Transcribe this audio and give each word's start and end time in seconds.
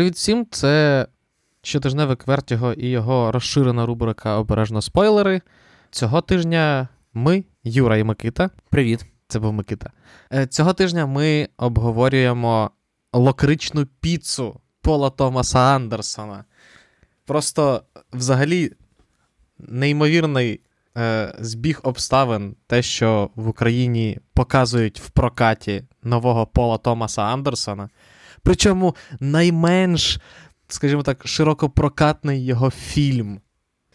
Привіт 0.00 0.14
всім! 0.14 0.46
Це 0.50 1.06
щотижневик 1.62 2.26
Вертіго 2.26 2.72
і 2.72 2.88
його 2.88 3.32
розширена 3.32 3.86
рубрика 3.86 4.36
Обережно 4.36 4.82
спойлери. 4.82 5.40
Цього 5.90 6.20
тижня 6.20 6.88
ми, 7.14 7.44
Юра 7.64 7.96
і 7.96 8.04
Микита. 8.04 8.50
Привіт. 8.70 9.04
Це 9.28 9.38
був 9.38 9.52
Микита. 9.52 9.90
Е, 10.32 10.46
Цього 10.46 10.72
тижня 10.72 11.06
ми 11.06 11.48
обговорюємо 11.56 12.70
локричну 13.12 13.86
піцу 13.86 14.60
Пола 14.80 15.10
Томаса 15.10 15.58
Андерсона. 15.58 16.44
Просто 17.26 17.82
взагалі 18.12 18.72
неймовірний 19.58 20.60
е, 20.96 21.34
збіг 21.38 21.80
обставин, 21.82 22.56
те, 22.66 22.82
що 22.82 23.30
в 23.34 23.48
Україні 23.48 24.18
показують 24.34 25.00
в 25.00 25.10
прокаті 25.10 25.84
нового 26.02 26.46
Пола 26.46 26.78
Томаса 26.78 27.22
Андерсона. 27.22 27.88
Причому 28.42 28.94
найменш, 29.20 30.20
скажімо 30.68 31.02
так, 31.02 31.26
широкопрокатний 31.26 32.44
його 32.44 32.70
фільм. 32.70 33.40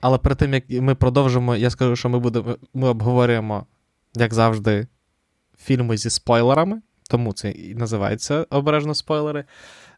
Але 0.01 0.17
перед 0.17 0.37
тим, 0.37 0.53
як 0.53 0.63
ми 0.69 0.95
продовжимо, 0.95 1.55
я 1.55 1.69
скажу, 1.69 1.95
що 1.95 2.09
ми 2.09 2.19
будемо, 2.19 2.57
ми 2.73 2.87
обговорюємо, 2.89 3.65
як 4.15 4.33
завжди, 4.33 4.87
фільми 5.57 5.97
зі 5.97 6.09
спойлерами, 6.09 6.81
тому 7.09 7.33
це 7.33 7.51
і 7.51 7.75
називається 7.75 8.45
обережно 8.49 8.95
спойлери. 8.95 9.45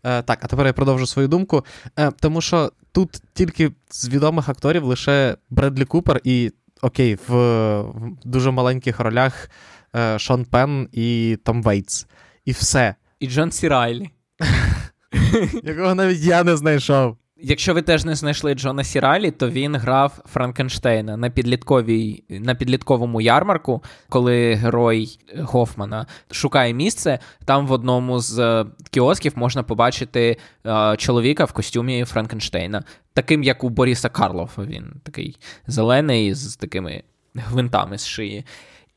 Е, 0.04 0.22
так, 0.22 0.40
а 0.42 0.48
тепер 0.48 0.66
я 0.66 0.74
продовжу 0.74 1.08
свою 1.08 1.28
думку. 1.28 1.66
Е, 2.00 2.12
тому 2.12 2.42
що 2.42 2.72
тут 2.92 3.22
тільки 3.34 3.72
з 3.90 4.10
відомих 4.10 4.50
акторів 4.50 4.84
лише 4.84 5.38
Бредлі 5.50 5.86
Купер 5.86 6.22
і, 6.24 6.52
окей, 6.82 7.16
в, 7.28 7.34
в 7.82 8.18
дуже 8.24 8.52
маленьких 8.52 9.00
ролях 9.00 9.50
е, 9.96 10.20
Шон 10.20 10.46
Пен 10.46 10.90
і 10.92 11.38
Том 11.44 11.64
Вейтс. 11.64 12.08
І 12.46 12.52
все. 12.52 12.96
І 13.20 13.28
Джон 13.28 13.52
Сі 13.52 13.68
Райлі. 13.68 14.10
Якого 15.64 15.96
навіть 15.96 16.20
я 16.22 16.44
не 16.44 16.58
знайшов. 16.58 17.18
Якщо 17.40 17.74
ви 17.74 17.82
теж 17.82 18.06
не 18.06 18.16
знайшли 18.16 18.54
Джона 18.54 18.84
Сі 18.84 18.96
Райлі, 18.96 19.32
то 19.32 19.50
він 19.50 19.76
грав 19.76 20.20
Франкенштейна 20.26 21.18
на 21.18 21.30
підлітковій 21.30 22.24
на 22.30 22.56
підлітковому 22.56 23.22
ярмарку, 23.22 23.84
коли 24.10 24.54
герой 24.54 25.20
Гофмана 25.38 26.06
шукає 26.32 26.74
місце. 26.74 27.20
Там 27.46 27.68
в 27.68 27.72
одному 27.72 28.20
з 28.20 28.40
е, 28.40 28.66
кіосків 28.92 29.34
можна 29.36 29.64
побачити 29.64 30.38
е, 30.66 30.96
чоловіка 30.98 31.46
в 31.46 31.52
костюмі 31.52 32.06
Франкенштейна, 32.06 32.84
таким 33.14 33.44
як 33.44 33.64
у 33.64 33.70
Боріса 33.70 34.10
Карлофа. 34.10 34.64
Він 34.64 34.94
такий 35.04 35.38
зелений 35.68 36.34
з 36.34 36.56
такими 36.56 37.04
гвинтами 37.36 37.98
з 37.98 38.08
шиї. 38.08 38.46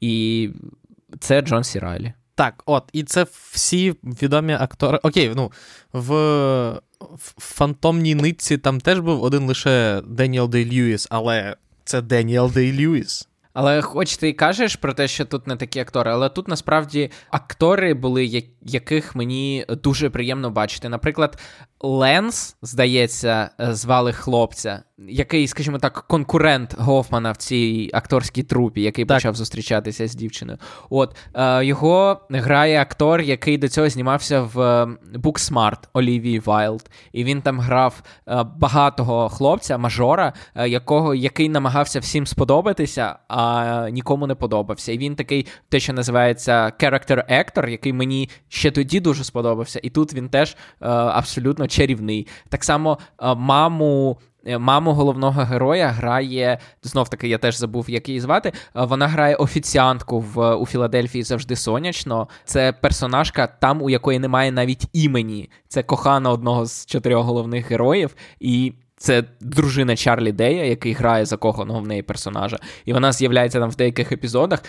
І 0.01 0.51
це 1.19 1.43
Джон 1.43 1.65
Сіралі. 1.65 2.13
Так, 2.41 2.63
от, 2.67 2.85
і 2.93 3.03
це 3.03 3.27
всі 3.51 3.95
відомі 4.05 4.53
актори. 4.53 4.99
Окей, 5.03 5.33
ну 5.37 5.53
в, 5.93 6.15
в 7.01 7.35
фантомній 7.39 8.15
нитці 8.15 8.59
там 8.59 8.81
теж 8.81 9.01
був 9.01 9.23
один 9.23 9.47
лише 9.47 10.03
Деніел 10.07 10.49
Дей 10.49 10.71
Льюіс, 10.71 11.07
але 11.11 11.57
це 11.85 12.03
Деніел 12.03 12.51
Дей 12.55 12.73
Льюіс. 12.73 13.29
Але 13.53 13.83
хоч 13.83 14.17
ти 14.17 14.29
і 14.29 14.33
кажеш 14.33 14.77
про 14.77 14.93
те, 14.93 15.09
що 15.09 15.25
тут 15.25 15.47
не 15.47 15.57
такі 15.57 15.81
актори, 15.81 16.11
але 16.11 16.29
тут 16.29 16.49
насправді 16.49 17.11
актори 17.31 17.95
були, 17.95 18.45
яких 18.63 19.15
мені 19.15 19.67
дуже 19.83 20.11
приємно 20.11 20.51
бачити. 20.51 20.89
Наприклад, 20.89 21.39
Ленс, 21.83 22.57
здається, 22.63 23.51
звали 23.59 24.13
хлопця, 24.13 24.83
який, 25.09 25.49
скажімо 25.49 25.79
так, 25.79 26.05
конкурент 26.09 26.75
Гофмана 26.79 27.33
в 27.33 27.37
цій 27.37 27.91
акторській 27.93 28.43
трупі, 28.43 28.83
який 28.83 29.05
так. 29.05 29.17
почав 29.17 29.35
зустрічатися 29.35 30.07
з 30.09 30.15
дівчиною. 30.15 30.59
От 30.91 31.17
е, 31.35 31.65
його 31.65 32.21
грає 32.31 32.81
актор, 32.81 33.21
який 33.21 33.59
до 33.59 33.69
цього 33.69 33.89
знімався 33.89 34.43
в 34.43 34.57
Booksmart 35.15 35.79
Олівії 35.93 36.39
Вайлд. 36.39 36.91
І 37.13 37.25
він 37.25 37.43
там 37.43 37.61
грав 37.61 38.03
е, 38.29 38.45
багатого 38.57 39.29
хлопця, 39.29 39.79
мажора, 39.79 40.33
е, 40.55 40.69
якого 40.69 41.15
який 41.15 41.49
намагався 41.49 42.01
всім 42.01 42.27
сподобатися, 42.27 43.17
а 43.29 43.89
нікому 43.93 44.27
не 44.27 44.35
подобався. 44.35 44.93
І 44.93 44.99
він 44.99 45.15
такий, 45.15 45.47
те, 45.69 45.81
що 45.81 45.93
називається 45.93 46.73
character 46.81 47.33
actor, 47.33 47.69
який 47.69 47.93
мені 47.93 48.29
ще 48.49 48.71
тоді 48.71 49.01
дуже 49.01 49.25
сподобався. 49.25 49.81
І 49.83 49.91
тут 49.91 50.15
він 50.15 50.29
теж 50.29 50.51
е, 50.51 50.89
абсолютно 50.89 51.67
чарівний. 51.71 52.27
Так 52.49 52.65
само 52.65 52.99
е, 53.23 53.35
маму. 53.35 54.19
Е, 54.47 54.59
маму 54.59 54.93
головного 54.93 55.43
героя 55.43 55.89
грає, 55.89 56.59
знов 56.83 57.09
таки, 57.09 57.29
я 57.29 57.39
теж 57.39 57.57
забув, 57.57 57.91
як 57.91 58.09
її 58.09 58.21
звати. 58.21 58.53
Е, 58.77 58.85
вона 58.85 59.09
грає 59.09 59.35
офіціантку 59.35 60.21
в 60.21 60.55
у 60.55 60.67
Філадельфії 60.67 61.25
завжди 61.25 61.57
сонячно. 61.57 62.29
Це 62.45 62.73
персонажка, 62.73 63.47
там, 63.47 63.83
у 63.83 63.91
якої 63.91 64.19
немає 64.19 64.53
навіть 64.53 64.87
імені. 64.93 65.51
Це 65.69 65.83
кохана 65.83 66.31
одного 66.31 66.67
з 66.67 66.87
чотирьох 66.87 67.27
головних 67.27 67.71
героїв. 67.71 68.15
І 68.41 68.73
це 68.97 69.25
дружина 69.41 69.97
Чарлі 69.97 70.33
Дея, 70.33 70.65
який 70.65 70.93
грає 70.93 71.25
закоханого 71.25 71.81
в 71.81 71.87
неї 71.87 72.03
персонажа. 72.03 72.59
І 72.85 72.93
вона 72.93 73.13
з'являється 73.13 73.61
там 73.61 73.71
в 73.71 73.77
деяких 73.77 74.13
епізодах, 74.13 74.63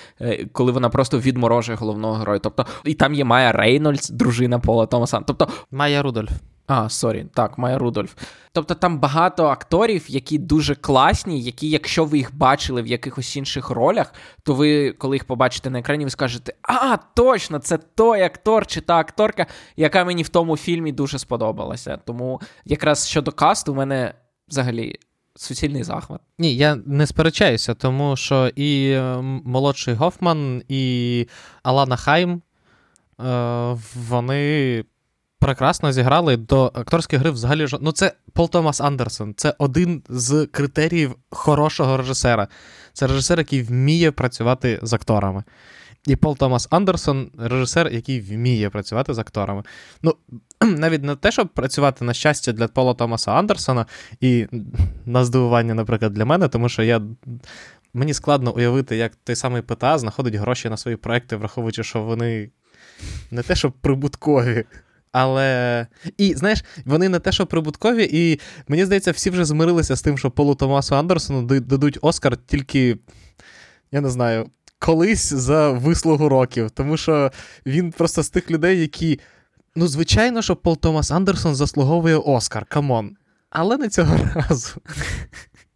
коли 0.52 0.72
вона 0.72 0.90
просто 0.90 1.20
відморожує 1.20 1.78
головного 1.78 2.14
героя. 2.14 2.40
Тобто, 2.40 2.66
і 2.86 2.94
там 2.94 3.14
є 3.14 3.24
Майя 3.24 3.52
Рейнольдс, 3.52 4.10
дружина 4.10 4.60
Пола 4.60 4.86
Томаса. 4.86 5.22
Тобто, 5.28 5.48
Майя 5.72 6.02
Рудольф. 6.02 6.32
А, 6.68 6.90
sorry, 6.90 7.26
так, 7.34 7.58
Майя 7.58 7.78
Рудольф. 7.78 8.14
Тобто 8.54 8.76
там 8.76 9.00
багато 9.00 9.46
акторів, 9.46 10.06
які 10.08 10.38
дуже 10.38 10.76
класні, 10.76 11.42
які, 11.42 11.70
якщо 11.70 12.06
ви 12.06 12.18
їх 12.18 12.36
бачили 12.36 12.82
в 12.82 12.88
якихось 12.88 13.36
інших 13.36 13.70
ролях, 13.70 14.14
то 14.44 14.54
ви, 14.54 14.92
коли 14.92 15.16
їх 15.16 15.26
побачите 15.26 15.70
на 15.70 15.80
екрані, 15.80 16.04
ви 16.04 16.10
скажете: 16.10 16.54
А, 16.62 16.98
точно, 16.98 17.60
це 17.60 17.78
той 17.78 18.22
актор 18.22 18.68
чи 18.68 18.82
та 18.82 18.98
акторка, 18.98 19.46
яка 19.78 20.06
мені 20.06 20.24
в 20.24 20.30
тому 20.30 20.58
фільмі 20.58 20.92
дуже 20.92 21.20
сподобалася. 21.20 22.00
Тому 22.06 22.42
якраз 22.66 23.08
щодо 23.08 23.32
касту, 23.32 23.72
у 23.72 23.76
мене 23.76 24.14
взагалі. 24.48 25.00
Суцільний 25.36 25.84
захват. 25.84 26.22
Ні, 26.40 26.56
я 26.56 26.76
не 26.86 27.08
сперечаюся, 27.08 27.74
тому 27.74 28.16
що 28.16 28.48
і 28.48 28.92
е, 28.92 29.22
молодший 29.46 29.94
Гофман, 29.94 30.64
і 30.68 31.28
Алана 31.64 31.96
Хайм, 31.96 32.42
е, 33.20 33.78
вони 34.08 34.84
прекрасно 35.42 35.92
зіграли 35.92 36.38
до 36.38 36.66
акторської 36.66 37.20
гри 37.20 37.32
взагалі. 37.32 37.68
ж. 37.68 37.78
Ну, 37.82 37.92
це 37.92 38.14
Пол 38.34 38.50
Томас 38.50 38.82
Андерсон. 38.82 39.34
Це 39.38 39.56
один 39.58 40.04
з 40.10 40.48
критеріїв 40.52 41.16
хорошого 41.30 41.98
режисера. 41.98 42.48
Це 42.94 43.08
режисер, 43.08 43.40
який 43.40 43.62
вміє 43.62 44.12
працювати 44.12 44.80
з 44.82 44.94
акторами. 44.94 45.44
І 46.08 46.16
Пол 46.16 46.38
Томас 46.38 46.68
Андерсон 46.72 47.32
режисер, 47.38 47.88
який 47.88 48.22
вміє 48.22 48.70
працювати 48.70 49.14
з 49.14 49.20
акторами. 49.20 49.64
Ну, 50.02 50.16
навіть 50.62 51.04
не 51.04 51.16
те, 51.16 51.32
щоб 51.32 51.48
працювати 51.48 52.06
на 52.06 52.14
щастя 52.14 52.52
для 52.52 52.68
Пола 52.68 52.94
Томаса 52.94 53.32
Андерсона, 53.32 53.86
і 54.20 54.48
на 55.06 55.26
здивування, 55.26 55.74
наприклад, 55.74 56.14
для 56.14 56.26
мене, 56.26 56.48
тому 56.48 56.70
що 56.70 56.84
я. 56.84 57.02
Мені 57.94 58.14
складно 58.14 58.56
уявити, 58.56 58.98
як 58.98 59.16
той 59.16 59.36
самий 59.36 59.62
ПТА 59.62 59.98
знаходить 59.98 60.36
гроші 60.36 60.70
на 60.70 60.78
свої 60.78 60.98
проекти, 60.98 61.36
враховуючи, 61.36 61.84
що 61.84 62.02
вони 62.02 62.50
не 63.32 63.42
те, 63.44 63.56
що 63.56 63.72
прибуткові. 63.72 64.66
Але. 65.12 65.88
І 66.18 66.36
знаєш, 66.36 66.64
вони 66.86 67.10
не 67.10 67.20
те, 67.20 67.32
що 67.32 67.46
прибуткові, 67.46 68.10
і 68.12 68.40
мені 68.68 68.86
здається, 68.86 69.12
всі 69.12 69.30
вже 69.30 69.46
змирилися 69.46 69.96
з 69.96 70.02
тим, 70.02 70.18
що 70.18 70.32
Полу 70.32 70.56
Томасу 70.56 70.96
Андерсону 70.96 71.60
дадуть 71.60 72.00
Оскар 72.02 72.38
тільки, 72.38 72.98
я 73.92 74.02
не 74.02 74.10
знаю, 74.10 74.50
колись 74.80 75.34
за 75.34 75.72
вислугу 75.72 76.30
років. 76.30 76.72
Тому 76.72 76.98
що 76.98 77.32
він 77.66 77.92
просто 77.92 78.24
з 78.24 78.30
тих 78.30 78.52
людей, 78.52 78.82
які. 78.82 79.20
Ну, 79.76 79.88
звичайно, 79.88 80.42
що 80.42 80.56
Пол 80.56 80.78
Томас 80.78 81.12
Андерсон 81.12 81.56
заслуговує 81.56 82.18
Оскар, 82.18 82.66
come 82.66 82.95
on. 82.95 83.16
Але 83.50 83.78
не 83.78 83.90
цього 83.90 84.18
разу. 84.36 84.82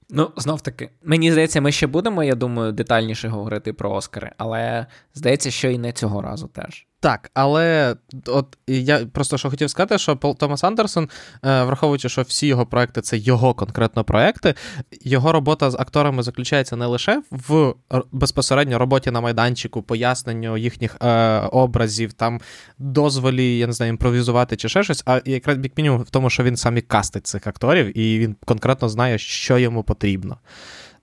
Ну, 0.10 0.32
знов 0.38 0.62
таки, 0.62 0.90
мені 1.04 1.32
здається, 1.32 1.62
ми 1.62 1.72
ще 1.72 1.88
будемо, 1.88 2.24
я 2.24 2.36
думаю, 2.36 2.72
детальніше 2.72 3.28
говорити 3.28 3.74
про 3.74 3.92
Оскари, 3.92 4.32
але 4.38 4.86
здається, 5.14 5.52
що 5.52 5.70
і 5.70 5.78
не 5.78 5.92
цього 5.92 6.22
разу 6.22 6.48
теж. 6.48 6.88
Так, 7.06 7.32
але 7.34 7.96
от 8.26 8.58
я 8.68 9.06
просто 9.06 9.38
що 9.38 9.50
хотів 9.50 9.70
сказати, 9.70 9.98
що 9.98 10.18
Пол 10.18 10.38
Томас 10.38 10.64
Андерсон, 10.64 11.10
е, 11.46 11.64
враховуючи, 11.64 12.10
що 12.10 12.22
всі 12.22 12.48
його 12.48 12.66
проекти 12.66 13.02
це 13.02 13.18
його 13.18 13.54
конкретно 13.54 14.04
проекти, 14.04 14.54
його 15.02 15.32
робота 15.32 15.72
з 15.72 15.76
акторами 15.76 16.24
заключається 16.24 16.76
не 16.76 16.86
лише 16.86 17.22
в 17.32 17.74
безпосередньо 18.12 18.80
роботі 18.80 19.12
на 19.12 19.22
майданчику, 19.22 19.82
поясненню 19.82 20.58
їхніх 20.58 20.98
е, 21.02 21.40
образів, 21.40 22.14
там 22.14 22.42
дозволі, 22.78 23.58
я 23.58 23.68
не 23.68 23.74
знаю, 23.74 23.90
імпровізувати 23.90 24.56
чи 24.56 24.70
ще 24.70 24.84
щось, 24.84 25.04
а 25.06 25.22
якраз 25.26 25.58
як 25.64 25.78
мінімум 25.78 26.02
в 26.02 26.10
тому, 26.10 26.30
що 26.30 26.44
він 26.44 26.58
сам 26.58 26.78
і 26.78 26.82
кастить 26.82 27.28
цих 27.28 27.48
акторів, 27.48 27.98
і 27.98 28.20
він 28.20 28.36
конкретно 28.46 28.90
знає, 28.90 29.18
що 29.18 29.58
йому 29.58 29.84
потрібно. 29.84 30.38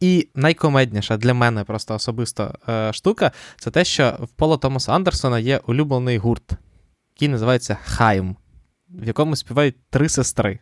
І 0.03 0.29
найкомедніша 0.35 1.17
для 1.17 1.35
мене 1.35 1.65
просто 1.65 1.95
особиста 1.95 2.55
е, 2.69 2.93
штука 2.93 3.33
це 3.57 3.71
те, 3.71 3.85
що 3.85 4.19
в 4.21 4.29
Пола 4.29 4.57
Томаса 4.57 4.93
Андерсона 4.93 5.39
є 5.39 5.61
улюблений 5.67 6.19
гурт, 6.19 6.53
який 7.15 7.29
називається 7.29 7.77
Хайм, 7.85 8.37
в 8.89 9.07
якому 9.07 9.37
співають 9.37 9.77
три 9.91 10.09
сестри. 10.09 10.59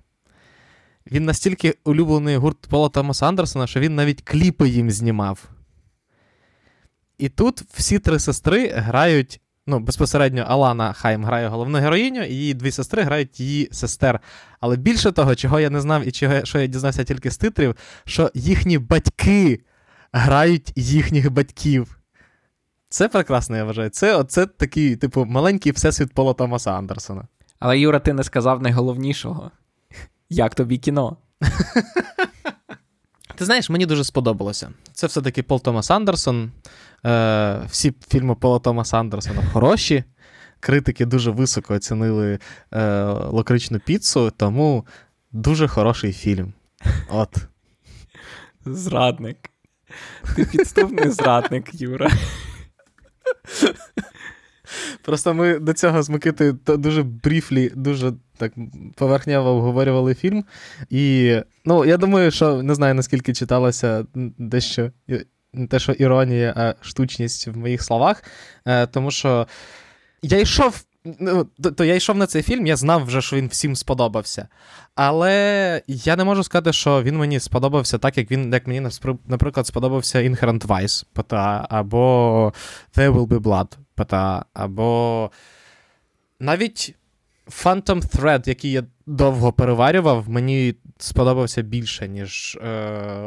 Він 1.11 1.25
настільки 1.25 1.75
улюблений 1.85 2.37
гурт 2.37 2.67
Пола 2.67 2.89
Томаса 2.89 3.29
Андерсона, 3.29 3.67
що 3.67 3.81
він 3.81 3.95
навіть 3.95 4.23
кліпи 4.23 4.69
їм 4.69 4.91
знімав. 4.91 5.51
І 7.19 7.29
тут 7.29 7.61
всі 7.61 7.99
три 7.99 8.19
сестри 8.19 8.69
грають 8.69 9.41
Ну, 9.67 9.81
безпосередньо 9.81 10.45
Алана 10.49 10.93
Хайм 10.93 11.25
грає 11.25 11.49
головну 11.49 11.79
героїню, 11.79 12.25
і 12.25 12.35
її 12.35 12.55
дві 12.55 12.71
сестри 12.71 13.03
грають 13.03 13.41
її 13.41 13.69
сестер. 13.73 14.21
Але 14.61 14.77
більше 14.77 15.13
того, 15.13 15.35
чого 15.35 15.61
я 15.61 15.71
не 15.71 15.81
знав 15.81 16.09
і 16.09 16.11
чого, 16.11 16.45
що 16.45 16.59
я 16.61 16.67
дізнався 16.67 17.05
тільки 17.05 17.31
з 17.31 17.39
титрів, 17.39 17.75
що 18.05 18.31
їхні 18.35 18.79
батьки 18.79 19.61
грають 20.13 20.73
їхніх 20.77 21.31
батьків. 21.31 22.01
Це 22.89 23.09
прекрасно, 23.09 23.57
я 23.57 23.65
вважаю. 23.65 23.91
Це 23.91 24.17
оце 24.17 24.47
такий, 24.47 24.97
типу, 24.97 25.25
маленький 25.25 25.73
всесвіт 25.73 26.15
Пола 26.15 26.35
Томаса 26.35 26.73
Андерсона. 26.73 27.29
Але 27.59 27.79
Юра, 27.79 27.99
ти 27.99 28.13
не 28.13 28.25
сказав 28.25 28.63
найголовнішого. 28.63 29.51
Як 30.31 30.55
тобі 30.55 30.79
кіно? 30.79 31.17
Ти 33.41 33.47
знаєш, 33.47 33.71
мені 33.71 33.87
дуже 33.87 34.05
сподобалося. 34.05 34.71
Це 34.93 35.07
все-таки 35.07 35.43
Пол 35.43 35.63
Томас 35.63 35.91
Андерсон. 35.91 36.51
Е, 37.07 37.61
Всі 37.71 37.95
фільми 38.09 38.35
Пола 38.35 38.59
Томаса 38.59 38.99
Андерсона 38.99 39.43
хороші. 39.53 40.05
Критики 40.61 41.05
дуже 41.07 41.31
високо 41.31 41.75
оцінили 41.75 42.39
е, 42.73 43.03
локричну 43.05 43.79
піцу, 43.79 44.33
тому 44.37 44.87
дуже 45.33 45.69
хороший 45.69 46.13
фільм. 46.13 46.53
От. 47.11 47.37
Зрадник. 48.67 49.51
Ти 50.37 50.45
підступний 50.45 51.11
зрадник, 51.11 51.81
Юра. 51.81 52.11
Просто 55.03 55.35
ми 55.35 55.59
до 55.59 55.73
цього 55.73 56.03
з 56.03 56.11
Микитою 56.11 56.59
дуже 56.67 57.03
бріфлі, 57.03 57.73
дуже 57.75 58.13
так 58.37 58.53
поверхнево 58.97 59.51
обговорювали 59.51 60.15
фільм. 60.15 60.45
І 60.91 61.37
ну, 61.65 61.85
я 61.85 61.97
думаю, 61.97 62.31
що 62.31 62.63
не 62.63 62.75
знаю, 62.75 62.95
наскільки 62.95 63.33
читалося 63.33 64.07
дещо 64.39 64.91
не 65.53 65.67
те, 65.67 65.79
що 65.79 65.93
іронія, 65.93 66.55
а 66.57 66.75
штучність 66.81 67.49
в 67.49 67.57
моїх 67.57 67.83
словах. 67.83 68.25
Е, 68.67 68.87
Тому 68.87 69.11
що 69.11 69.47
я 70.23 70.39
йшов. 70.41 70.85
Ну, 71.05 71.47
то, 71.63 71.71
то 71.71 71.85
я 71.85 71.95
йшов 71.95 72.17
на 72.17 72.27
цей 72.27 72.43
фільм, 72.43 72.67
я 72.67 72.77
знав 72.77 73.05
вже, 73.05 73.23
що 73.23 73.37
він 73.37 73.49
всім 73.49 73.77
сподобався. 73.77 74.49
Але 74.95 75.83
я 75.87 76.17
не 76.17 76.25
можу 76.25 76.45
сказати, 76.45 76.73
що 76.73 77.03
він 77.03 77.19
мені 77.19 77.41
сподобався 77.41 77.99
так, 77.99 78.19
як 78.19 78.31
він, 78.31 78.53
як 78.53 78.67
мені, 78.67 78.89
наприклад, 79.27 79.67
сподобався 79.67 80.19
Inherent 80.19 80.67
Vice, 80.67 81.05
ПТА, 81.13 81.67
або 81.71 82.53
There 82.97 83.13
Will 83.15 83.27
Be 83.27 83.41
Blood, 83.41 83.77
ПТА, 83.95 84.45
або 84.53 85.31
навіть 86.41 86.95
Phantom 87.47 88.17
Thread, 88.17 88.49
який 88.49 88.73
я 88.73 88.85
довго 89.07 89.53
переварював, 89.53 90.29
мені 90.29 90.75
сподобався 90.99 91.63
більше, 91.63 92.09
ніж 92.09 92.59
е, 92.63 92.69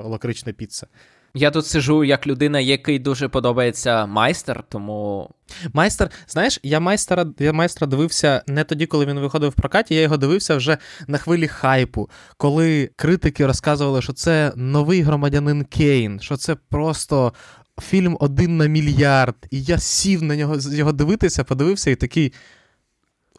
лакрична 0.03 0.53
піца. 0.53 0.87
Я 1.35 1.51
тут 1.51 1.65
сижу 1.65 2.03
як 2.03 2.27
людина, 2.27 2.59
який 2.59 2.99
дуже 2.99 3.27
подобається 3.27 4.05
майстер, 4.05 4.63
тому. 4.69 5.29
Майстер, 5.73 6.09
знаєш, 6.27 6.59
я 6.63 6.79
майстера 6.79 7.25
я 7.39 7.53
майстра 7.53 7.87
дивився 7.87 8.43
не 8.47 8.63
тоді, 8.63 8.85
коли 8.85 9.05
він 9.05 9.19
виходив 9.19 9.49
в 9.49 9.53
прокаті, 9.53 9.95
я 9.95 10.01
його 10.01 10.17
дивився 10.17 10.55
вже 10.55 10.77
на 11.07 11.17
хвилі 11.17 11.47
хайпу, 11.47 12.09
коли 12.37 12.89
критики 12.95 13.45
розказували, 13.45 14.01
що 14.01 14.13
це 14.13 14.53
новий 14.55 15.01
громадянин 15.01 15.63
Кейн, 15.63 16.19
що 16.19 16.37
це 16.37 16.55
просто 16.55 17.33
фільм 17.81 18.17
один 18.19 18.57
на 18.57 18.65
мільярд. 18.65 19.35
І 19.51 19.63
я 19.63 19.77
сів 19.77 20.23
на 20.23 20.35
нього 20.35 20.55
його 20.71 20.91
дивитися, 20.91 21.43
подивився 21.43 21.91
і 21.91 21.95
такий 21.95 22.33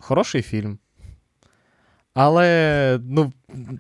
хороший 0.01 0.43
фільм. 0.43 0.79
Але 2.15 2.99
ну, 3.03 3.33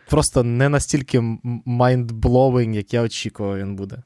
просто 0.08 0.42
не 0.42 0.68
настільки 0.68 1.38
mind-blowing, 1.66 2.74
як 2.74 2.94
я 2.94 3.02
очікував, 3.02 3.58
він 3.58 3.76
буде. 3.76 4.02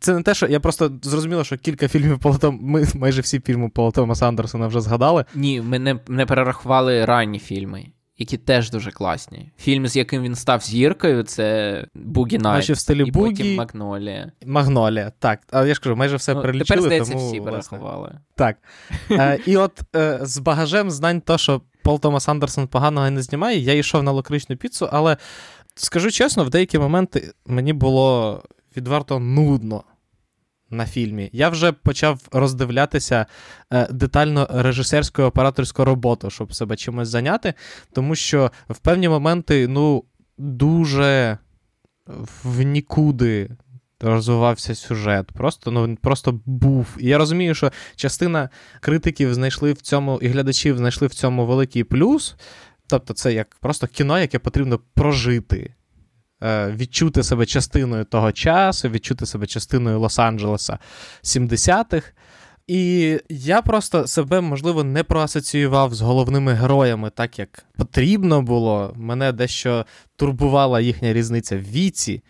Це 0.00 0.14
не 0.14 0.22
те, 0.22 0.34
що 0.34 0.46
я 0.46 0.60
просто 0.60 0.92
зрозуміло, 1.02 1.44
що 1.44 1.56
кілька 1.56 1.88
фільмів 1.88 2.18
Пола 2.18 2.38
Том, 2.38 2.58
ми 2.62 2.84
майже 2.94 3.20
всі 3.20 3.40
фільми 3.40 3.68
Пола 3.68 3.90
Томаса 3.90 4.28
Андерсона 4.28 4.66
вже 4.66 4.80
згадали. 4.80 5.24
Ні, 5.34 5.60
ми 5.60 5.78
не 5.78 5.98
не 6.08 6.26
перерахували 6.26 7.04
ранні 7.04 7.38
фільми, 7.38 7.86
які 8.18 8.36
теж 8.36 8.70
дуже 8.70 8.90
класні. 8.90 9.50
Фільм, 9.58 9.88
з 9.88 9.96
яким 9.96 10.22
він 10.22 10.34
став 10.34 10.60
зіркою, 10.60 11.22
це 11.22 11.84
Boogie 11.94 12.38
Nights. 12.38 12.70
в 12.70 12.78
стилі 12.78 13.04
і 13.08 13.10
Бугі. 13.10 13.30
потім 13.30 13.54
Магнолія. 13.56 14.32
Магнолія, 14.46 15.12
так. 15.18 15.40
Але 15.50 15.68
я 15.68 15.74
ж 15.74 15.80
кажу, 15.80 15.96
майже 15.96 16.16
все 16.16 16.34
ну, 16.34 16.40
перелічили. 16.40 16.66
Тепер, 16.76 16.82
здається, 16.82 17.12
тому, 17.12 17.28
всі 17.28 17.40
перерахували. 17.40 18.18
Так. 18.34 18.56
Е, 19.10 19.38
І 19.46 19.56
от 19.56 19.80
е, 19.96 20.18
з 20.22 20.38
багажем 20.38 20.90
знань, 20.90 21.20
то, 21.20 21.38
що 21.38 21.62
Пол 21.88 22.00
Томас 22.00 22.28
Андерсон 22.28 22.68
поганого 22.68 23.10
не 23.10 23.22
знімає. 23.22 23.58
Я 23.58 23.74
йшов 23.74 24.02
на 24.02 24.12
лакричну 24.12 24.56
піцу, 24.56 24.88
але 24.92 25.16
скажу 25.74 26.10
чесно, 26.10 26.44
в 26.44 26.50
деякі 26.50 26.78
моменти 26.78 27.32
мені 27.46 27.72
було 27.72 28.42
відверто 28.76 29.18
нудно 29.18 29.84
на 30.70 30.86
фільмі. 30.86 31.30
Я 31.32 31.48
вже 31.48 31.72
почав 31.72 32.20
роздивлятися 32.32 33.26
е, 33.72 33.88
детально 33.90 34.48
режисерську 34.50 35.22
і 35.22 35.24
операторську 35.24 35.84
роботу, 35.84 36.30
щоб 36.30 36.54
себе 36.54 36.76
чимось 36.76 37.08
зайняти, 37.08 37.54
тому 37.92 38.14
що 38.14 38.50
в 38.68 38.78
певні 38.78 39.08
моменти, 39.08 39.68
ну, 39.68 40.04
дуже 40.38 41.38
в 42.44 42.62
нікуди 42.62 43.50
розвивався 44.00 44.74
сюжет. 44.74 45.26
Просто 45.32 45.70
ну, 45.70 45.84
він 45.84 45.96
просто 45.96 46.40
був. 46.46 46.86
І 46.98 47.06
я 47.06 47.18
розумію, 47.18 47.54
що 47.54 47.72
частина 47.96 48.48
критиків 48.80 49.34
знайшли 49.34 49.72
в 49.72 49.80
цьому, 49.80 50.18
і 50.22 50.28
глядачів 50.28 50.78
знайшли 50.78 51.06
в 51.06 51.14
цьому 51.14 51.46
великий 51.46 51.84
плюс. 51.84 52.36
Тобто, 52.86 53.14
це 53.14 53.32
як 53.32 53.56
просто 53.60 53.86
кіно, 53.86 54.18
яке 54.18 54.38
потрібно 54.38 54.80
прожити. 54.94 55.74
Е, 56.42 56.72
відчути 56.76 57.22
себе 57.22 57.46
частиною 57.46 58.04
того 58.04 58.32
часу, 58.32 58.88
відчути 58.88 59.26
себе 59.26 59.46
частиною 59.46 60.00
Лос-Анджелеса 60.00 60.78
70-х. 61.22 62.12
І 62.66 63.18
я 63.28 63.62
просто 63.62 64.06
себе, 64.06 64.40
можливо, 64.40 64.84
не 64.84 65.02
проасоціював 65.02 65.94
з 65.94 66.00
головними 66.00 66.52
героями, 66.52 67.10
так 67.10 67.38
як 67.38 67.64
потрібно 67.76 68.42
було. 68.42 68.92
Мене 68.96 69.32
дещо 69.32 69.86
турбувала 70.16 70.80
їхня 70.80 71.12
різниця 71.12 71.56
в 71.56 71.60
віці 71.60 72.22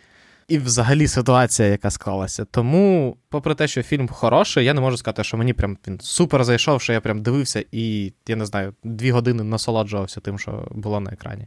і 0.49 0.59
взагалі 0.59 1.09
ситуація, 1.09 1.69
яка 1.69 1.91
склалася. 1.91 2.45
Тому, 2.45 3.17
попри 3.29 3.55
те, 3.55 3.69
що 3.69 3.83
фільм 3.83 4.09
хороший, 4.09 4.65
я 4.65 4.75
не 4.75 4.81
можу 4.81 4.97
сказати, 4.97 5.25
що 5.25 5.37
мені 5.37 5.53
прям 5.53 5.79
він 5.87 6.00
супер 6.00 6.45
зайшов, 6.45 6.83
що 6.83 6.93
я 6.93 7.00
прям 7.00 7.23
дивився 7.23 7.65
і, 7.73 8.12
я 8.29 8.37
не 8.37 8.47
знаю, 8.47 8.75
дві 8.85 9.11
години 9.11 9.43
насолоджувався 9.43 10.21
тим, 10.21 10.39
що 10.39 10.69
було 10.71 11.00
на 11.00 11.12
екрані. 11.12 11.47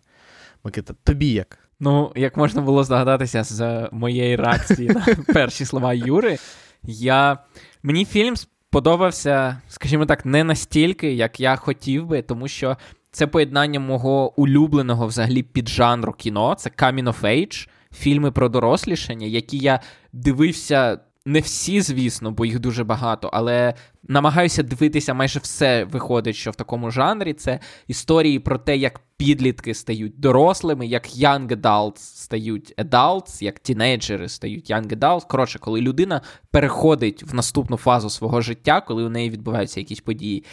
Микита, 0.63 0.93
тобі 1.03 1.27
як? 1.27 1.59
Ну, 1.79 2.11
як 2.15 2.37
можна 2.37 2.61
було 2.61 2.83
здогадатися 2.83 3.43
з 3.43 3.89
моєї 3.91 4.35
реакції 4.35 4.89
на 4.89 5.05
перші 5.33 5.65
слова 5.65 5.93
Юри, 5.93 6.37
я... 6.83 7.37
мені 7.83 8.05
фільм 8.05 8.35
сподобався, 8.35 9.61
скажімо 9.67 10.05
так, 10.05 10.25
не 10.25 10.43
настільки, 10.43 11.13
як 11.13 11.39
я 11.39 11.55
хотів 11.55 12.05
би, 12.05 12.21
тому 12.21 12.47
що 12.47 12.77
це 13.11 13.27
поєднання 13.27 13.79
мого 13.79 14.39
улюбленого 14.41 15.07
взагалі 15.07 15.43
піджанру 15.43 16.13
кіно, 16.13 16.55
це 16.55 16.69
Coming 16.69 17.03
of 17.03 17.21
Age, 17.21 17.67
фільми 17.93 18.31
про 18.31 18.49
дорослішання, 18.49 19.27
які 19.27 19.57
я 19.57 19.79
дивився. 20.13 20.99
Не 21.25 21.39
всі, 21.39 21.81
звісно, 21.81 22.31
бо 22.31 22.45
їх 22.45 22.59
дуже 22.59 22.83
багато, 22.83 23.29
але 23.33 23.73
намагаюся 24.07 24.63
дивитися 24.63 25.13
майже 25.13 25.39
все 25.39 25.83
виходить, 25.83 26.35
що 26.35 26.51
в 26.51 26.55
такому 26.55 26.91
жанрі. 26.91 27.33
Це 27.33 27.59
історії 27.87 28.39
про 28.39 28.57
те, 28.57 28.77
як 28.77 29.01
підлітки 29.17 29.73
стають 29.73 30.19
дорослими, 30.19 30.87
як 30.87 31.09
young 31.09 31.47
adults 31.47 31.97
стають 31.97 32.75
adults, 32.77 33.43
як 33.43 33.59
тінейджери 33.59 34.29
стають 34.29 34.71
young 34.71 34.87
adults. 34.95 35.27
Коротше, 35.27 35.59
коли 35.59 35.81
людина 35.81 36.21
переходить 36.51 37.23
в 37.23 37.35
наступну 37.35 37.77
фазу 37.77 38.09
свого 38.09 38.41
життя, 38.41 38.81
коли 38.81 39.03
у 39.03 39.09
неї 39.09 39.29
відбуваються 39.29 39.79
якісь 39.79 39.99
події. 39.99 40.43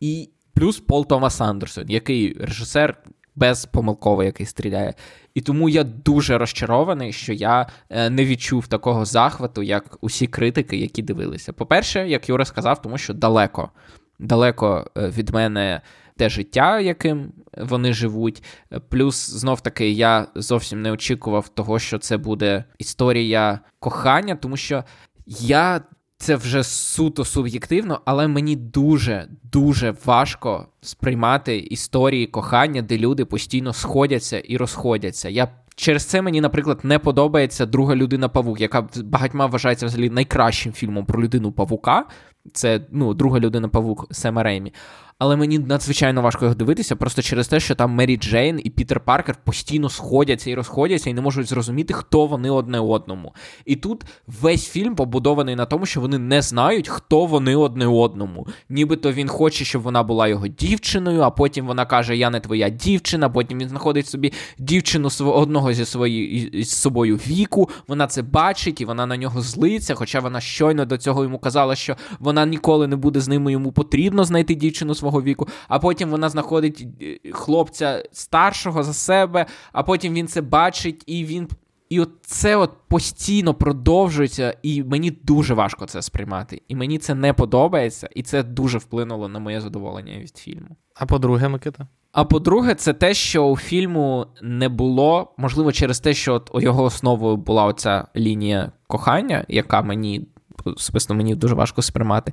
І 0.00 0.30
плюс 0.54 0.80
Пол 0.80 1.06
Томас 1.06 1.40
Андерсон, 1.40 1.84
який 1.88 2.36
режисер 2.40 3.02
безпомилковий, 3.34 4.26
який 4.26 4.46
стріляє. 4.46 4.94
І 5.36 5.40
тому 5.40 5.68
я 5.68 5.84
дуже 5.84 6.38
розчарований, 6.38 7.12
що 7.12 7.32
я 7.32 7.66
е, 7.90 8.10
не 8.10 8.24
відчув 8.24 8.66
такого 8.66 9.04
захвату, 9.04 9.62
як 9.62 9.98
усі 10.00 10.26
критики, 10.26 10.76
які 10.76 11.02
дивилися. 11.02 11.52
По-перше, 11.52 12.08
як 12.08 12.28
Юра 12.28 12.44
сказав, 12.44 12.82
тому 12.82 12.98
що 12.98 13.14
далеко, 13.14 13.70
далеко 14.18 14.90
е, 14.96 15.08
від 15.08 15.30
мене. 15.30 15.80
Те 16.18 16.28
життя, 16.28 16.80
яким 16.80 17.32
вони 17.56 17.92
живуть. 17.92 18.42
Плюс, 18.88 19.30
знов 19.30 19.60
таки, 19.60 19.90
я 19.90 20.26
зовсім 20.34 20.82
не 20.82 20.92
очікував 20.92 21.48
того, 21.48 21.78
що 21.78 21.98
це 21.98 22.16
буде 22.16 22.64
історія 22.78 23.60
кохання, 23.78 24.36
тому 24.36 24.56
що 24.56 24.84
я 25.26 25.80
це 26.18 26.36
вже 26.36 26.64
суто 26.64 27.24
суб'єктивно, 27.24 28.00
але 28.04 28.28
мені 28.28 28.56
дуже 28.56 29.28
дуже 29.52 29.94
важко 30.04 30.66
сприймати 30.80 31.58
історії 31.58 32.26
кохання, 32.26 32.82
де 32.82 32.98
люди 32.98 33.24
постійно 33.24 33.72
сходяться 33.72 34.38
і 34.38 34.56
розходяться. 34.56 35.28
Я 35.28 35.48
Через 35.78 36.04
це 36.04 36.22
мені, 36.22 36.40
наприклад, 36.40 36.80
не 36.82 36.98
подобається 36.98 37.66
друга 37.66 37.96
людина 37.96 38.28
Павук, 38.28 38.60
яка 38.60 38.88
багатьма 39.04 39.46
вважається 39.46 39.86
взагалі 39.86 40.10
найкращим 40.10 40.72
фільмом 40.72 41.04
про 41.04 41.22
людину 41.22 41.52
Павука. 41.52 42.04
Це 42.52 42.80
ну, 42.90 43.14
друга 43.14 43.40
людина 43.40 43.68
Павук 43.68 44.06
Сема 44.10 44.42
Реймі. 44.42 44.72
Але 45.18 45.36
мені 45.36 45.58
надзвичайно 45.58 46.22
важко 46.22 46.44
його 46.44 46.54
дивитися, 46.54 46.96
просто 46.96 47.22
через 47.22 47.48
те, 47.48 47.60
що 47.60 47.74
там 47.74 47.90
Мері 47.90 48.16
Джейн 48.16 48.60
і 48.64 48.70
Пітер 48.70 49.00
Паркер 49.00 49.36
постійно 49.44 49.88
сходяться 49.88 50.50
і 50.50 50.54
розходяться, 50.54 51.10
і 51.10 51.14
не 51.14 51.20
можуть 51.20 51.48
зрозуміти, 51.48 51.94
хто 51.94 52.26
вони 52.26 52.50
одне 52.50 52.80
одному. 52.80 53.34
І 53.64 53.76
тут 53.76 54.04
весь 54.42 54.68
фільм 54.68 54.94
побудований 54.94 55.56
на 55.56 55.66
тому, 55.66 55.86
що 55.86 56.00
вони 56.00 56.18
не 56.18 56.42
знають, 56.42 56.88
хто 56.88 57.26
вони 57.26 57.56
одне 57.56 57.86
одному. 57.86 58.46
Нібито 58.68 59.12
він 59.12 59.28
хоче, 59.28 59.64
щоб 59.64 59.82
вона 59.82 60.02
була 60.02 60.28
його 60.28 60.48
дівчиною, 60.48 61.20
а 61.20 61.30
потім 61.30 61.66
вона 61.66 61.86
каже: 61.86 62.16
Я 62.16 62.30
не 62.30 62.40
твоя 62.40 62.68
дівчина. 62.68 63.28
Потім 63.28 63.58
він 63.58 63.68
знаходить 63.68 64.06
собі 64.06 64.32
дівчину 64.58 65.08
одного 65.20 65.72
зі 65.72 65.84
своєю 65.84 66.64
з 66.64 66.70
собою 66.70 67.16
віку. 67.16 67.70
Вона 67.88 68.06
це 68.06 68.22
бачить 68.22 68.80
і 68.80 68.84
вона 68.84 69.06
на 69.06 69.16
нього 69.16 69.40
злиться. 69.40 69.94
Хоча 69.94 70.20
вона 70.20 70.40
щойно 70.40 70.84
до 70.84 70.96
цього 70.96 71.22
йому 71.22 71.38
казала, 71.38 71.74
що 71.74 71.96
вона 72.18 72.46
ніколи 72.46 72.86
не 72.86 72.96
буде 72.96 73.20
з 73.20 73.28
ними. 73.28 73.52
Йому 73.52 73.72
потрібно 73.72 74.24
знайти 74.24 74.54
дівчину 74.54 74.94
свого 75.06 75.22
віку. 75.22 75.48
А 75.68 75.78
потім 75.78 76.10
вона 76.10 76.28
знаходить 76.28 76.86
е, 77.02 77.18
хлопця 77.32 78.02
старшого 78.12 78.82
за 78.82 78.92
себе, 78.92 79.46
а 79.72 79.82
потім 79.82 80.14
він 80.14 80.28
це 80.28 80.40
бачить 80.40 81.04
і 81.06 81.24
він. 81.24 81.48
І 81.88 82.00
от 82.00 82.10
це 82.20 82.56
от 82.56 82.70
постійно 82.88 83.54
продовжується, 83.54 84.56
і 84.62 84.82
мені 84.82 85.10
дуже 85.10 85.54
важко 85.54 85.86
це 85.86 86.02
сприймати. 86.02 86.62
І 86.68 86.76
мені 86.76 86.98
це 86.98 87.14
не 87.14 87.32
подобається, 87.32 88.08
і 88.14 88.22
це 88.22 88.42
дуже 88.42 88.78
вплинуло 88.78 89.28
на 89.28 89.38
моє 89.38 89.60
задоволення 89.60 90.18
від 90.18 90.36
фільму. 90.36 90.76
А 90.94 91.06
по-друге, 91.06 91.48
Микита? 91.48 91.86
А 92.12 92.24
по-друге, 92.24 92.74
це 92.74 92.92
те, 92.92 93.14
що 93.14 93.44
у 93.44 93.56
фільму 93.56 94.26
не 94.42 94.68
було, 94.68 95.34
можливо, 95.36 95.72
через 95.72 96.00
те, 96.00 96.14
що 96.14 96.34
от 96.34 96.50
його 96.54 96.82
основою 96.82 97.36
була 97.36 97.64
оця 97.64 98.04
лінія 98.16 98.72
кохання, 98.86 99.44
яка 99.48 99.82
мені 99.82 100.26
особисто 100.64 101.14
мені 101.14 101.34
дуже 101.34 101.54
важко 101.54 101.82
сприймати. 101.82 102.32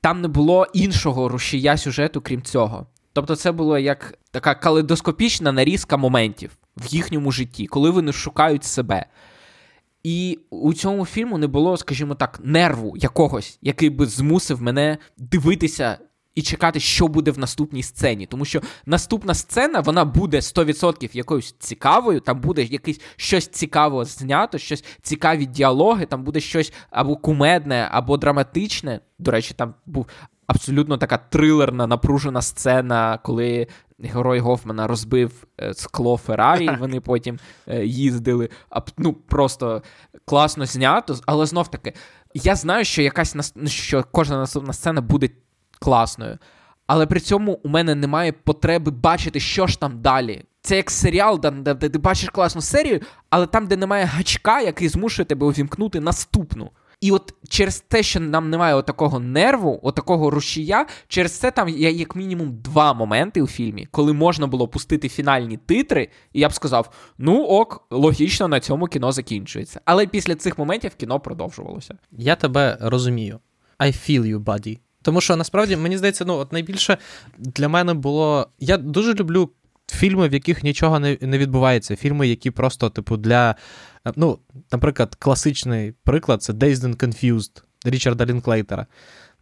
Там 0.00 0.20
не 0.20 0.28
було 0.28 0.66
іншого 0.72 1.28
рушія 1.28 1.76
сюжету, 1.76 2.20
крім 2.20 2.42
цього. 2.42 2.86
Тобто, 3.12 3.36
це 3.36 3.52
було 3.52 3.78
як 3.78 4.18
така 4.30 4.54
калейдоскопічна 4.54 5.52
нарізка 5.52 5.96
моментів 5.96 6.56
в 6.76 6.86
їхньому 6.86 7.32
житті, 7.32 7.66
коли 7.66 7.90
вони 7.90 8.12
шукають 8.12 8.64
себе. 8.64 9.06
І 10.02 10.38
у 10.50 10.74
цьому 10.74 11.06
фільму 11.06 11.38
не 11.38 11.46
було, 11.46 11.76
скажімо 11.76 12.14
так, 12.14 12.40
нерву 12.44 12.96
якогось, 12.96 13.58
який 13.62 13.90
би 13.90 14.06
змусив 14.06 14.62
мене 14.62 14.98
дивитися 15.18 15.98
і 16.34 16.42
чекати, 16.42 16.80
що 16.80 17.08
буде 17.08 17.30
в 17.30 17.38
наступній 17.38 17.82
сцені. 17.82 18.26
Тому 18.26 18.44
що 18.44 18.60
наступна 18.86 19.34
сцена 19.34 19.80
вона 19.80 20.04
буде 20.04 20.36
100% 20.36 21.16
якоюсь 21.16 21.54
цікавою, 21.58 22.20
там 22.20 22.40
буде 22.40 22.62
якийсь 22.62 23.00
щось 23.16 23.48
цікаве 23.48 24.04
знято, 24.04 24.58
щось 24.58 24.84
цікаві 25.02 25.46
діалоги, 25.46 26.06
там 26.06 26.24
буде 26.24 26.40
щось 26.40 26.72
або 26.90 27.16
кумедне, 27.16 27.88
або 27.90 28.16
драматичне. 28.16 29.00
До 29.18 29.30
речі, 29.30 29.54
там 29.54 29.74
був 29.86 30.06
абсолютно 30.46 30.98
така 30.98 31.18
трилерна, 31.18 31.86
напружена 31.86 32.42
сцена, 32.42 33.18
коли. 33.22 33.66
Герой 34.02 34.38
Гофмана 34.38 34.86
розбив 34.86 35.46
е, 35.60 35.74
скло 35.74 36.16
Феррарі, 36.16 36.70
вони 36.80 37.00
потім 37.00 37.38
е, 37.66 37.84
їздили. 37.86 38.48
Ну, 38.98 39.12
просто 39.12 39.82
класно 40.24 40.66
знято. 40.66 41.16
Але 41.26 41.46
знов 41.46 41.68
таки, 41.68 41.92
я 42.34 42.56
знаю, 42.56 42.84
що 42.84 43.02
якась 43.02 43.36
що 43.66 44.04
кожна 44.12 44.38
наступна 44.38 44.72
сцена 44.72 45.00
буде 45.00 45.28
класною. 45.80 46.38
Але 46.86 47.06
при 47.06 47.20
цьому 47.20 47.52
у 47.52 47.68
мене 47.68 47.94
немає 47.94 48.32
потреби 48.32 48.90
бачити, 48.90 49.40
що 49.40 49.66
ж 49.66 49.80
там 49.80 50.00
далі. 50.00 50.44
Це 50.62 50.76
як 50.76 50.90
серіал, 50.90 51.40
де, 51.40 51.74
ти 51.74 51.98
бачиш 51.98 52.28
класну 52.30 52.60
серію, 52.62 53.00
але 53.30 53.46
там, 53.46 53.66
де 53.66 53.76
немає 53.76 54.04
гачка, 54.04 54.60
який 54.60 54.88
змушує 54.88 55.26
тебе 55.26 55.46
увімкнути 55.46 56.00
наступну. 56.00 56.70
І 57.00 57.10
от 57.10 57.34
через 57.48 57.80
те, 57.80 58.02
що 58.02 58.20
нам 58.20 58.50
немає 58.50 58.82
такого 58.82 59.20
нерву, 59.20 59.80
отакого 59.82 60.30
рушія, 60.30 60.86
через 61.08 61.32
це 61.32 61.50
там 61.50 61.68
є 61.68 61.90
як 61.90 62.16
мінімум 62.16 62.56
два 62.56 62.92
моменти 62.92 63.42
у 63.42 63.46
фільмі, 63.46 63.88
коли 63.90 64.12
можна 64.12 64.46
було 64.46 64.68
пустити 64.68 65.08
фінальні 65.08 65.56
титри, 65.56 66.08
і 66.32 66.40
я 66.40 66.48
б 66.48 66.52
сказав: 66.52 66.90
ну 67.18 67.42
ок, 67.42 67.86
логічно 67.90 68.48
на 68.48 68.60
цьому 68.60 68.86
кіно 68.86 69.12
закінчується. 69.12 69.80
Але 69.84 70.06
після 70.06 70.34
цих 70.34 70.58
моментів 70.58 70.94
кіно 70.94 71.20
продовжувалося. 71.20 71.94
Я 72.12 72.36
тебе 72.36 72.78
розумію. 72.80 73.38
I 73.78 73.86
feel 73.86 74.34
you, 74.34 74.44
buddy. 74.44 74.78
Тому 75.02 75.20
що 75.20 75.36
насправді 75.36 75.76
мені 75.76 75.98
здається, 75.98 76.24
ну 76.24 76.34
от 76.34 76.52
найбільше 76.52 76.98
для 77.38 77.68
мене 77.68 77.94
було. 77.94 78.48
Я 78.58 78.76
дуже 78.76 79.14
люблю 79.14 79.50
фільми, 79.90 80.28
в 80.28 80.32
яких 80.32 80.62
нічого 80.62 80.98
не 80.98 81.18
не 81.20 81.38
відбувається. 81.38 81.96
Фільми, 81.96 82.28
які 82.28 82.50
просто, 82.50 82.90
типу, 82.90 83.16
для. 83.16 83.54
Ну, 84.16 84.38
наприклад, 84.72 85.14
класичний 85.14 85.92
приклад 86.04 86.42
це 86.42 86.52
Dazed 86.52 86.84
and 86.84 86.96
Confused 86.96 87.62
Річарда 87.84 88.26
Лінклейтера 88.26 88.86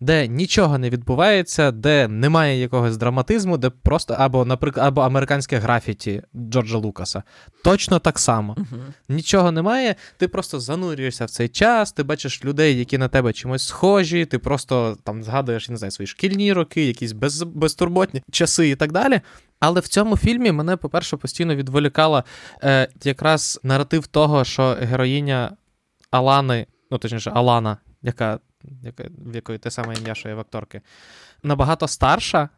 де 0.01 0.29
нічого 0.29 0.79
не 0.79 0.91
відбувається, 0.91 1.71
де 1.71 2.09
немає 2.09 2.61
якогось 2.61 2.97
драматизму, 2.97 3.59
де 3.59 3.71
просто 3.71 4.15
або, 4.19 4.45
наприклад, 4.45 4.87
або 4.87 5.01
американське 5.01 5.59
графіті 5.59 6.23
Джорджа 6.37 6.79
Лукаса. 6.79 7.23
Точно 7.65 7.99
так 7.99 8.19
само. 8.19 8.55
Uh-huh. 8.55 8.93
Нічого 9.09 9.53
немає, 9.53 9.95
ти 10.17 10.29
просто 10.29 10.61
занурюєшся 10.61 11.25
в 11.25 11.31
цей 11.31 11.49
час, 11.49 11.93
ти 11.93 12.03
бачиш 12.03 12.45
людей, 12.45 12.79
які 12.79 12.99
на 12.99 13.09
тебе 13.09 13.33
чимось 13.33 13.67
схожі, 13.67 14.27
ти 14.27 14.39
просто 14.39 14.99
там 15.05 15.23
згадуєш, 15.23 15.69
не 15.69 15.77
знаю, 15.77 15.91
свої 15.91 16.07
шкільні 16.07 16.53
роки, 16.53 16.85
якісь 16.85 17.13
без, 17.13 17.43
безтурботні 17.43 18.23
часи 18.31 18.69
і 18.69 18.77
так 18.77 18.93
далі. 18.93 19.21
Але 19.61 19.81
в 19.81 19.89
цьому 19.89 20.17
фільмі 20.17 20.53
мене, 20.53 20.77
по-перше, 20.77 21.17
постійно 21.17 21.55
відволікала 21.55 22.25
е, 22.63 22.89
якраз 23.05 23.61
наратив 23.63 24.07
того, 24.07 24.45
що 24.45 24.77
героїня 24.81 25.57
Алани, 26.11 26.67
ну 26.91 26.99
точніше, 26.99 27.31
Алана, 27.35 27.77
яка 28.03 28.39
в 29.09 29.35
якої 29.35 29.59
те 29.59 29.71
саме 29.71 29.95
ім'я, 29.95 30.15
що 30.15 30.29
є 30.29 30.35
в 30.35 30.41
акторки, 30.41 30.81
набагато 31.43 31.89
старша, 31.89 32.49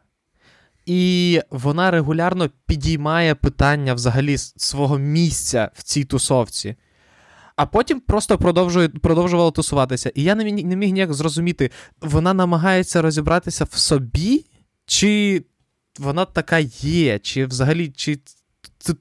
і 0.85 1.41
вона 1.49 1.91
регулярно 1.91 2.49
підіймає 2.65 3.35
питання 3.35 3.93
взагалі 3.93 4.37
свого 4.37 4.97
місця 4.97 5.71
в 5.73 5.83
цій 5.83 6.03
тусовці. 6.03 6.75
А 7.55 7.65
потім 7.65 7.99
просто 7.99 8.37
продовжувала 9.01 9.51
тусуватися. 9.51 10.11
І 10.15 10.23
я 10.23 10.35
не, 10.35 10.51
не 10.51 10.75
міг 10.75 10.91
ніяк 10.91 11.13
зрозуміти, 11.13 11.71
вона 12.01 12.33
намагається 12.33 13.01
розібратися 13.01 13.63
в 13.63 13.73
собі, 13.73 14.45
чи 14.85 15.43
вона 15.99 16.25
така 16.25 16.59
є, 16.79 17.19
чи 17.19 17.45
взагалі 17.45 17.89
чи 17.89 18.19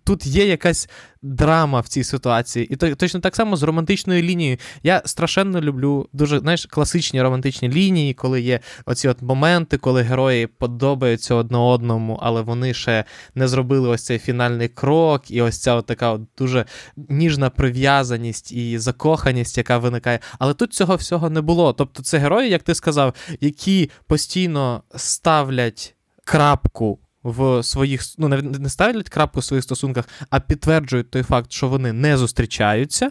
тут 0.04 0.26
є 0.26 0.46
якась 0.46 0.88
драма 1.22 1.80
в 1.80 1.88
цій 1.88 2.04
ситуації. 2.04 2.66
І 2.66 2.76
точно 2.76 3.20
так 3.20 3.36
само 3.36 3.56
з 3.56 3.62
романтичною 3.62 4.22
лінією. 4.22 4.56
Я 4.82 5.02
страшенно 5.04 5.60
люблю 5.60 6.08
дуже 6.12 6.38
знаєш, 6.38 6.66
класичні 6.66 7.22
романтичні 7.22 7.68
лінії, 7.68 8.14
коли 8.14 8.40
є 8.40 8.60
оці 8.86 9.08
от 9.08 9.22
моменти, 9.22 9.78
коли 9.78 10.02
герої 10.02 10.46
подобаються 10.46 11.34
одне 11.34 11.58
одному, 11.58 12.18
але 12.22 12.42
вони 12.42 12.74
ще 12.74 13.04
не 13.34 13.48
зробили 13.48 13.88
ось 13.88 14.04
цей 14.04 14.18
фінальний 14.18 14.68
крок, 14.68 15.30
і 15.30 15.42
ось 15.42 15.58
ця 15.58 15.74
от 15.74 15.86
така 15.86 16.12
от 16.12 16.22
дуже 16.38 16.64
ніжна 16.96 17.50
прив'язаність 17.50 18.52
і 18.52 18.78
закоханість, 18.78 19.58
яка 19.58 19.78
виникає. 19.78 20.18
Але 20.38 20.54
тут 20.54 20.74
цього 20.74 20.96
всього 20.96 21.30
не 21.30 21.40
було. 21.40 21.72
Тобто, 21.72 22.02
це 22.02 22.18
герої, 22.18 22.50
як 22.50 22.62
ти 22.62 22.74
сказав, 22.74 23.14
які 23.40 23.90
постійно 24.06 24.82
ставлять 24.96 25.94
крапку 26.24 26.98
в 27.22 27.62
своїх 27.62 28.02
ну 28.18 28.28
не 28.28 28.68
ставлять 28.68 29.08
крапку 29.08 29.40
в 29.40 29.44
своїх 29.44 29.64
стосунках, 29.64 30.04
а 30.30 30.40
підтверджують 30.40 31.10
той 31.10 31.22
факт, 31.22 31.52
що 31.52 31.68
вони 31.68 31.92
не 31.92 32.16
зустрічаються, 32.16 33.10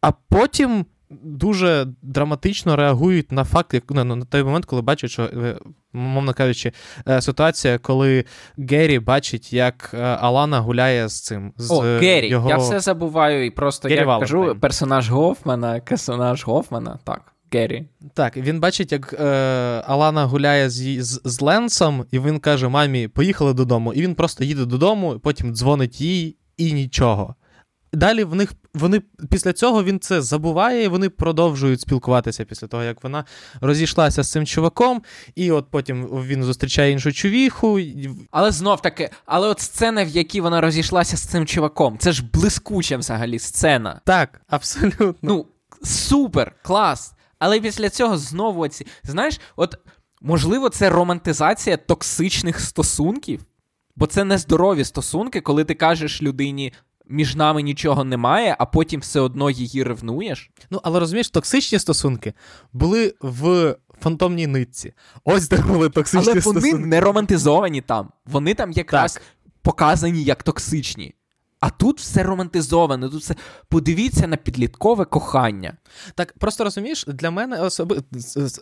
а 0.00 0.12
потім 0.12 0.86
дуже 1.10 1.86
драматично 2.02 2.76
реагують 2.76 3.32
на 3.32 3.44
факт, 3.44 3.74
як 3.74 3.84
ну, 3.90 4.04
на 4.04 4.24
той 4.24 4.42
момент, 4.42 4.64
коли 4.64 4.82
бачать, 4.82 5.10
що, 5.10 5.22
е, 5.22 5.58
мовно 5.92 6.34
кажучи, 6.34 6.72
е, 7.08 7.20
ситуація, 7.20 7.78
коли 7.78 8.24
Геррі 8.58 8.98
бачить, 8.98 9.52
як 9.52 9.90
е, 9.94 10.02
Алана 10.02 10.60
гуляє 10.60 11.08
з 11.08 11.20
цим. 11.20 11.52
з 11.56 11.70
О, 11.70 11.80
Геррі, 11.80 12.28
його... 12.28 12.48
я 12.48 12.56
все 12.56 12.80
забуваю, 12.80 13.46
і 13.46 13.50
просто 13.50 13.88
Геррі 13.88 14.08
я 14.08 14.18
кажу 14.18 14.56
персонаж 14.60 15.10
Гофмана, 15.10 15.80
персонаж 15.80 16.44
Гофмана, 16.44 16.98
так. 17.04 17.32
Керрі. 17.50 17.84
Так, 18.14 18.36
він 18.36 18.60
бачить, 18.60 18.92
як 18.92 19.12
е, 19.12 19.24
Алана 19.86 20.24
гуляє 20.24 20.70
з, 20.70 21.02
з 21.02 21.20
з, 21.24 21.40
Ленсом, 21.40 22.04
і 22.10 22.18
він 22.18 22.38
каже: 22.38 22.68
Мамі, 22.68 23.08
поїхали 23.08 23.54
додому. 23.54 23.92
І 23.92 24.02
він 24.02 24.14
просто 24.14 24.44
їде 24.44 24.64
додому, 24.64 25.18
потім 25.18 25.54
дзвонить 25.54 26.00
їй 26.00 26.36
і 26.56 26.72
нічого. 26.72 27.34
Далі 27.92 28.24
в 28.24 28.34
них 28.34 28.52
вони 28.74 29.02
після 29.30 29.52
цього 29.52 29.84
він 29.84 30.00
це 30.00 30.22
забуває, 30.22 30.84
і 30.84 30.88
вони 30.88 31.08
продовжують 31.08 31.80
спілкуватися 31.80 32.44
після 32.44 32.66
того, 32.66 32.82
як 32.82 33.02
вона 33.04 33.24
розійшлася 33.60 34.22
з 34.22 34.30
цим 34.30 34.46
чуваком, 34.46 35.02
і 35.34 35.50
от 35.50 35.70
потім 35.70 36.04
він 36.06 36.44
зустрічає 36.44 36.92
іншу 36.92 37.12
чувіху. 37.12 37.80
Але 38.30 38.50
знов 38.50 38.82
таки, 38.82 39.10
але 39.26 39.48
от 39.48 39.60
сцена, 39.60 40.04
в 40.04 40.08
якій 40.08 40.40
вона 40.40 40.60
розійшлася 40.60 41.16
з 41.16 41.22
цим 41.22 41.46
чуваком, 41.46 41.98
це 41.98 42.12
ж 42.12 42.24
блискуча 42.32 42.96
взагалі 42.96 43.38
сцена. 43.38 44.00
Так, 44.04 44.40
абсолютно. 44.48 45.14
Ну, 45.22 45.46
супер, 45.82 46.52
клас. 46.62 47.14
Але 47.40 47.60
після 47.60 47.90
цього 47.90 48.16
знову 48.18 48.68
ці. 48.68 48.86
Знаєш, 49.02 49.40
от 49.56 49.74
можливо, 50.20 50.68
це 50.68 50.90
романтизація 50.90 51.76
токсичних 51.76 52.60
стосунків, 52.60 53.40
бо 53.96 54.06
це 54.06 54.24
нездорові 54.24 54.84
стосунки, 54.84 55.40
коли 55.40 55.64
ти 55.64 55.74
кажеш 55.74 56.22
людині. 56.22 56.72
Між 57.12 57.36
нами 57.36 57.62
нічого 57.62 58.04
немає, 58.04 58.56
а 58.58 58.66
потім 58.66 59.00
все 59.00 59.20
одно 59.20 59.50
її 59.50 59.82
ревнуєш. 59.82 60.50
Ну, 60.70 60.80
але 60.82 61.00
розумієш, 61.00 61.30
токсичні 61.30 61.78
стосунки 61.78 62.32
були 62.72 63.14
в 63.20 63.76
фантомній 64.00 64.46
нитці. 64.46 64.92
Ось 65.24 65.48
де 65.48 65.56
були 65.62 65.88
токсичні 65.90 66.32
Але 66.32 66.40
стосунки. 66.40 66.72
вони 66.72 66.86
не 66.86 67.00
романтизовані 67.00 67.80
там. 67.80 68.10
Вони 68.26 68.54
там 68.54 68.70
якраз 68.72 69.14
Так. 69.14 69.22
показані 69.62 70.22
як 70.24 70.42
токсичні. 70.42 71.14
А 71.60 71.70
тут 71.70 72.00
все 72.00 72.22
романтизоване, 72.22 73.08
тут 73.08 73.22
все. 73.22 73.34
Подивіться 73.68 74.26
на 74.26 74.36
підліткове 74.36 75.04
кохання. 75.04 75.76
Так, 76.14 76.34
просто 76.38 76.64
розумієш, 76.64 77.04
для 77.08 77.30
мене 77.30 77.60
особи 77.60 78.02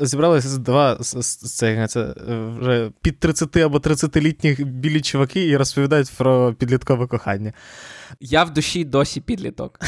зібралися 0.00 0.58
два 0.58 0.96
це, 0.96 1.86
це, 1.88 2.00
е, 2.00 2.54
вже 2.60 2.90
під 3.00 3.18
30 3.18 3.56
або 3.56 3.78
30-літніх 3.78 4.64
білі 4.64 5.00
чуваки 5.00 5.46
і 5.46 5.56
розповідають 5.56 6.12
про 6.16 6.54
підліткове 6.54 7.06
кохання. 7.06 7.52
Я 8.20 8.44
в 8.44 8.52
душі 8.52 8.84
досі 8.84 9.20
підліток. 9.20 9.80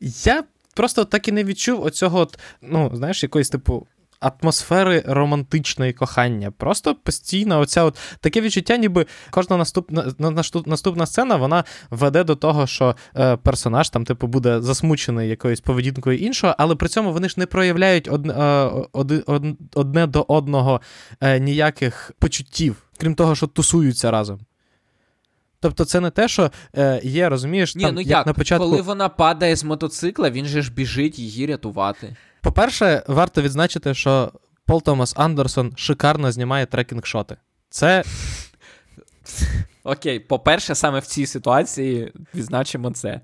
Я 0.00 0.44
просто 0.74 1.04
так 1.04 1.28
і 1.28 1.32
не 1.32 1.44
відчув 1.44 1.82
оцього, 1.82 2.28
ну, 2.62 2.90
знаєш, 2.94 3.22
якоїсь 3.22 3.50
типу. 3.50 3.86
Атмосфери 4.24 5.02
романтичної 5.06 5.92
кохання. 5.92 6.50
Просто 6.50 6.94
постійно 6.94 7.60
оця 7.60 7.84
от 7.84 7.98
таке 8.20 8.40
відчуття, 8.40 8.76
ніби 8.76 9.06
кожна 9.30 9.56
наступна 9.56 10.14
наступна 10.66 11.06
сцена 11.06 11.36
вона 11.36 11.64
веде 11.90 12.24
до 12.24 12.36
того, 12.36 12.66
що 12.66 12.96
е, 13.16 13.36
персонаж 13.36 13.90
там, 13.90 14.04
типу, 14.04 14.26
буде 14.26 14.60
засмучений 14.60 15.28
якоюсь 15.28 15.60
поведінкою 15.60 16.18
іншого, 16.18 16.54
але 16.58 16.74
при 16.74 16.88
цьому 16.88 17.12
вони 17.12 17.28
ж 17.28 17.34
не 17.36 17.46
проявляють 17.46 18.08
одне, 18.08 18.34
е, 18.34 18.70
одне 19.74 20.06
до 20.06 20.24
одного 20.28 20.80
е, 21.20 21.40
ніяких 21.40 22.12
почуттів, 22.18 22.76
крім 22.98 23.14
того, 23.14 23.34
що 23.34 23.46
тусуються 23.46 24.10
разом. 24.10 24.40
Тобто, 25.64 25.84
це 25.84 26.00
не 26.00 26.10
те, 26.10 26.28
що 26.28 26.50
е, 26.76 27.00
є, 27.04 27.28
розумієш, 27.28 27.74
Ні, 27.74 27.84
там, 27.84 27.94
ну 27.94 28.00
як, 28.00 28.10
як, 28.10 28.26
на 28.26 28.32
початку. 28.32 28.64
коли 28.64 28.82
вона 28.82 29.08
падає 29.08 29.56
з 29.56 29.64
мотоцикла, 29.64 30.30
він 30.30 30.46
же 30.46 30.62
ж 30.62 30.72
біжить 30.72 31.18
її 31.18 31.46
рятувати. 31.46 32.16
По-перше, 32.44 33.02
варто 33.08 33.42
відзначити, 33.42 33.94
що 33.94 34.32
Пол 34.66 34.82
Томас 34.82 35.14
Андерсон 35.16 35.72
шикарно 35.76 36.32
знімає 36.32 36.66
tracking 36.66 37.06
shot 37.06 37.26
и. 37.26 37.36
Це 37.68 38.04
Окей, 39.84 40.20
по-перше, 40.20 40.74
саме 40.74 40.98
в 40.98 41.06
цій 41.06 41.26
ситуації 41.26 42.12
відзначимо 42.34 42.90
це. 42.90 43.20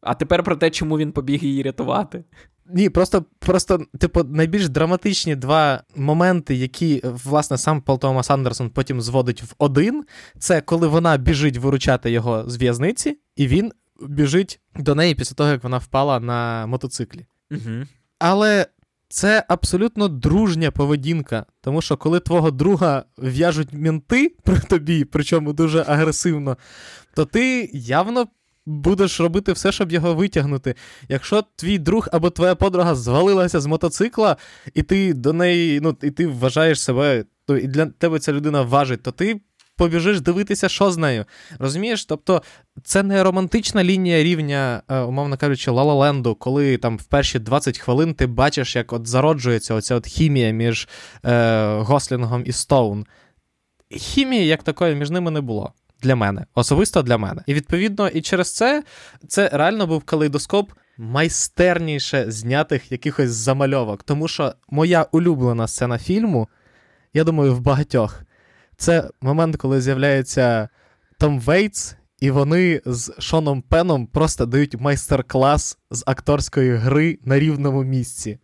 А 0.00 0.14
тепер 0.14 0.42
про 0.42 0.56
те, 0.56 0.70
чому 0.70 0.98
він 0.98 1.12
побіг 1.12 1.44
її 1.44 1.62
рятувати. 1.62 2.24
ні, 2.66 2.90
просто, 2.90 3.24
просто, 3.38 3.86
типу, 3.98 4.24
найбільш 4.24 4.68
драматичні 4.68 5.36
два 5.36 5.82
моменти, 5.96 6.54
які, 6.54 7.00
власне, 7.04 7.58
сам 7.58 7.80
Пол 7.80 7.98
Томас 7.98 8.30
Андерсон 8.30 8.70
потім 8.70 9.00
зводить 9.00 9.42
в 9.42 9.54
один. 9.58 10.04
Це 10.38 10.60
коли 10.60 10.86
вона 10.86 11.16
біжить 11.16 11.56
виручати 11.56 12.10
його 12.10 12.50
з 12.50 12.56
в'язниці, 12.56 13.18
і 13.36 13.46
він 13.46 13.72
біжить 14.00 14.60
до 14.76 14.94
неї 14.94 15.14
після 15.14 15.34
того, 15.34 15.50
як 15.50 15.64
вона 15.64 15.78
впала 15.78 16.20
на 16.20 16.66
мотоциклі. 16.66 17.26
Угу. 17.50 17.86
Але 18.26 18.66
це 19.08 19.44
абсолютно 19.48 20.08
дружня 20.08 20.70
поведінка. 20.70 21.46
Тому 21.60 21.82
що 21.82 21.96
коли 21.96 22.20
твого 22.20 22.50
друга 22.50 23.04
в'яжуть 23.18 23.72
мінти 23.72 24.34
при 24.42 24.58
тобі, 24.58 25.04
причому 25.04 25.52
дуже 25.52 25.84
агресивно, 25.88 26.56
то 27.14 27.24
ти 27.24 27.70
явно 27.72 28.26
будеш 28.66 29.20
робити 29.20 29.52
все, 29.52 29.72
щоб 29.72 29.92
його 29.92 30.14
витягнути. 30.14 30.74
Якщо 31.08 31.44
твій 31.56 31.78
друг 31.78 32.08
або 32.12 32.30
твоя 32.30 32.54
подруга 32.54 32.94
звалилася 32.94 33.60
з 33.60 33.66
мотоцикла, 33.66 34.36
і 34.74 34.82
ти 34.82 35.14
до 35.14 35.32
неї, 35.32 35.80
ну, 35.80 35.96
і 36.02 36.10
ти 36.10 36.26
вважаєш 36.26 36.80
себе, 36.80 37.24
то 37.46 37.56
і 37.56 37.66
для 37.66 37.86
тебе 37.86 38.18
ця 38.18 38.32
людина 38.32 38.62
важить, 38.62 39.02
то 39.02 39.10
ти. 39.10 39.40
Побіжиш 39.76 40.20
дивитися, 40.20 40.68
що 40.68 40.90
з 40.90 40.96
нею. 40.96 41.24
Розумієш? 41.58 42.04
Тобто, 42.04 42.42
це 42.82 43.02
не 43.02 43.22
романтична 43.22 43.84
лінія 43.84 44.22
рівня, 44.22 44.82
е, 44.88 44.98
умовно 44.98 45.36
кажучи, 45.36 45.70
Лалаленду, 45.70 46.34
коли 46.34 46.76
там 46.76 46.96
в 46.96 47.04
перші 47.04 47.38
20 47.38 47.78
хвилин 47.78 48.14
ти 48.14 48.26
бачиш, 48.26 48.76
як 48.76 48.92
от 48.92 49.06
зароджується 49.06 49.74
оця 49.74 49.94
от 49.94 50.06
хімія 50.06 50.50
між 50.50 50.88
е, 51.24 51.76
Гослінгом 51.78 52.42
і 52.46 52.52
Стоун. 52.52 53.06
Хімії, 53.90 54.46
як 54.46 54.62
такої, 54.62 54.94
між 54.94 55.10
ними 55.10 55.30
не 55.30 55.40
було. 55.40 55.72
Для 56.02 56.16
мене, 56.16 56.46
особисто 56.54 57.02
для 57.02 57.18
мене. 57.18 57.42
І 57.46 57.54
відповідно, 57.54 58.08
і 58.08 58.20
через 58.20 58.54
це 58.54 58.82
це 59.28 59.50
реально 59.52 59.86
був 59.86 60.04
калейдоскоп 60.04 60.70
майстерніше 60.98 62.30
знятих 62.30 62.92
якихось 62.92 63.30
замальовок. 63.30 64.02
Тому 64.02 64.28
що 64.28 64.54
моя 64.70 65.06
улюблена 65.12 65.68
сцена 65.68 65.98
фільму, 65.98 66.48
я 67.14 67.24
думаю, 67.24 67.54
в 67.54 67.60
багатьох, 67.60 68.22
це 68.76 69.10
момент, 69.20 69.56
коли 69.56 69.80
з'являється 69.80 70.68
Том 71.18 71.40
Вейтс, 71.40 71.96
і 72.20 72.30
вони 72.30 72.80
з 72.86 73.12
Шоном 73.18 73.62
Пеном 73.62 74.06
просто 74.06 74.46
дають 74.46 74.80
майстер-клас 74.80 75.78
з 75.90 76.04
акторської 76.06 76.74
гри 76.74 77.18
на 77.24 77.38
рівному 77.38 77.82
місці. 77.82 78.38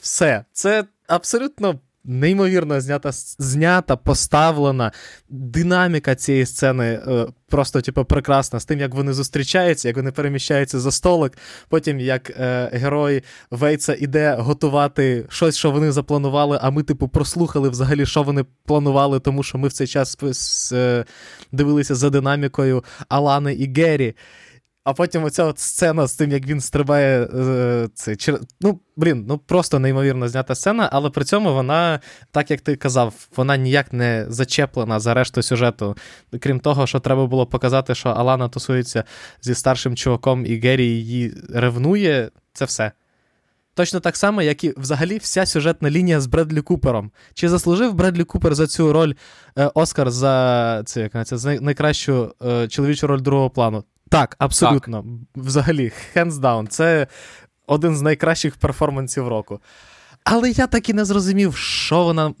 Все. 0.00 0.44
Це 0.52 0.84
абсолютно 1.06 1.80
неймовірно 2.04 2.80
знята, 2.80 3.10
знята, 3.38 3.96
поставлена. 3.96 4.92
Динаміка 5.28 6.14
цієї 6.14 6.46
сцени 6.46 6.84
е, 6.84 7.26
просто, 7.48 7.80
типу, 7.80 8.04
прекрасна. 8.04 8.60
З 8.60 8.64
тим, 8.64 8.80
як 8.80 8.94
вони 8.94 9.12
зустрічаються, 9.12 9.88
як 9.88 9.96
вони 9.96 10.12
переміщаються 10.12 10.80
за 10.80 10.90
столик. 10.90 11.38
Потім 11.68 12.00
як 12.00 12.30
е, 12.30 12.70
герой 12.72 13.22
Вейтса 13.50 13.96
іде 14.00 14.36
готувати 14.38 15.26
щось, 15.28 15.56
що 15.56 15.70
вони 15.70 15.92
запланували, 15.92 16.58
а 16.62 16.70
ми, 16.70 16.82
типу, 16.82 17.08
прослухали 17.08 17.68
взагалі, 17.68 18.06
що 18.06 18.22
вони 18.22 18.44
планували, 18.66 19.20
тому 19.20 19.42
що 19.42 19.58
ми 19.58 19.68
в 19.68 19.72
цей 19.72 19.86
час 19.86 20.18
е, 20.72 21.04
дивилися 21.52 21.94
за 21.94 22.10
динамікою 22.10 22.84
Алани 23.08 23.54
і 23.54 23.72
Геррі. 23.74 24.14
А 24.84 24.92
потім 24.92 25.24
оця 25.24 25.44
от 25.44 25.58
сцена 25.58 26.06
з 26.06 26.14
тим, 26.14 26.32
як 26.32 26.46
він 26.46 26.60
стрибає. 26.60 27.24
Е, 27.24 27.88
це, 27.94 28.12
чер- 28.12 28.40
ну, 28.60 28.80
блін, 28.96 29.24
ну 29.28 29.38
просто 29.38 29.78
неймовірно 29.78 30.28
знята 30.28 30.54
сцена, 30.54 30.88
але 30.92 31.10
при 31.10 31.24
цьому 31.24 31.54
вона, 31.54 32.00
так 32.30 32.50
як 32.50 32.60
ти 32.60 32.76
казав, 32.76 33.14
вона 33.36 33.56
ніяк 33.56 33.92
не 33.92 34.26
зачеплена 34.28 35.00
за 35.00 35.14
решту 35.14 35.42
сюжету. 35.42 35.96
Крім 36.40 36.60
того, 36.60 36.86
що 36.86 37.00
треба 37.00 37.26
було 37.26 37.46
показати, 37.46 37.94
що 37.94 38.08
Алана 38.08 38.48
тусується 38.48 39.04
зі 39.42 39.54
старшим 39.54 39.96
чуваком, 39.96 40.46
і 40.46 40.60
Геррі 40.60 40.86
її 40.86 41.34
ревнує, 41.54 42.30
це 42.52 42.64
все. 42.64 42.92
Точно 43.74 44.00
так 44.00 44.16
само, 44.16 44.42
як 44.42 44.64
і 44.64 44.74
взагалі 44.76 45.18
вся 45.18 45.46
сюжетна 45.46 45.90
лінія 45.90 46.20
з 46.20 46.26
Бредлі 46.26 46.60
Купером. 46.60 47.10
Чи 47.34 47.48
заслужив 47.48 47.94
Бредлі 47.94 48.24
Купер 48.24 48.54
за 48.54 48.66
цю 48.66 48.92
роль 48.92 49.14
е, 49.58 49.70
Оскар 49.74 50.10
за 50.10 50.82
це, 50.86 51.00
як 51.00 51.26
це, 51.26 51.36
за 51.36 51.54
найкращу 51.54 52.34
е, 52.46 52.68
чоловічу 52.68 53.06
роль 53.06 53.20
другого 53.20 53.50
плану? 53.50 53.84
Так, 54.08 54.36
абсолютно. 54.38 55.04
Взагалі, 55.36 55.92
hands 56.14 56.32
down. 56.32 56.66
Це 56.66 57.06
один 57.66 57.96
з 57.96 58.02
найкращих 58.02 58.56
перформансів 58.56 59.28
року. 59.28 59.60
Але 60.24 60.50
я 60.50 60.66
так 60.66 60.88
і 60.88 60.92
не 60.92 61.04
зрозумів, 61.04 61.56
що 61.56 62.04
вона, 62.04 62.34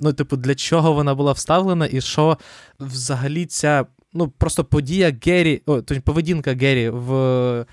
ну, 0.00 0.12
типу, 0.12 0.36
для 0.36 0.54
чого 0.54 0.92
вона 0.92 1.14
була 1.14 1.32
вставлена, 1.32 1.88
і 1.92 2.00
що 2.00 2.38
взагалі 2.80 3.46
ця, 3.46 3.86
ну, 4.12 4.28
просто 4.28 4.64
подія 4.64 5.16
Геррі, 5.26 5.62
о, 5.66 5.80
тобто 5.80 6.02
поведінка 6.02 6.54
Геррі 6.54 6.88
в, 6.88 7.66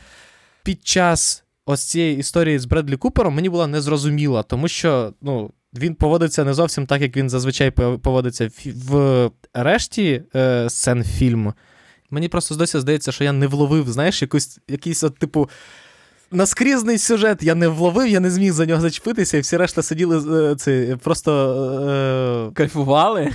під 0.63 0.88
час 0.88 1.43
ось 1.65 1.84
цієї 1.84 2.17
історії 2.17 2.60
з 2.60 2.65
Бредлі 2.65 2.97
Купером 2.97 3.34
мені 3.36 3.49
була 3.49 3.67
незрозуміла, 3.67 4.43
тому 4.43 4.67
що, 4.67 5.13
ну. 5.21 5.51
Він 5.73 5.95
поводиться 5.95 6.43
не 6.43 6.53
зовсім 6.53 6.86
так, 6.86 7.01
як 7.01 7.17
він 7.17 7.29
зазвичай 7.29 7.71
поводиться 7.71 8.49
в 8.65 9.29
решті 9.53 10.23
е, 10.36 10.69
сцен 10.69 11.03
фільму. 11.03 11.53
Мені 12.12 12.28
просто 12.28 12.56
досі 12.56 12.80
здається, 12.80 13.12
що 13.12 13.24
я 13.24 13.32
не 13.32 13.47
вловив, 13.47 13.91
знаєш, 13.91 14.21
якусь, 14.21 14.60
якийсь 14.67 15.04
от, 15.04 15.17
типу, 15.17 15.50
наскрізний 16.32 16.98
сюжет 16.98 17.44
я 17.44 17.56
не 17.56 17.67
вловив, 17.67 18.08
я 18.08 18.20
не 18.20 18.32
зміг 18.32 18.52
за 18.52 18.65
нього 18.65 18.82
зачепитися, 18.82 19.38
і 19.38 19.41
всі 19.41 19.58
решта 19.58 19.84
сиділи 19.84 20.56
це, 20.56 20.98
просто 21.04 21.32
е, 22.50 22.54
Кайфували? 22.54 23.32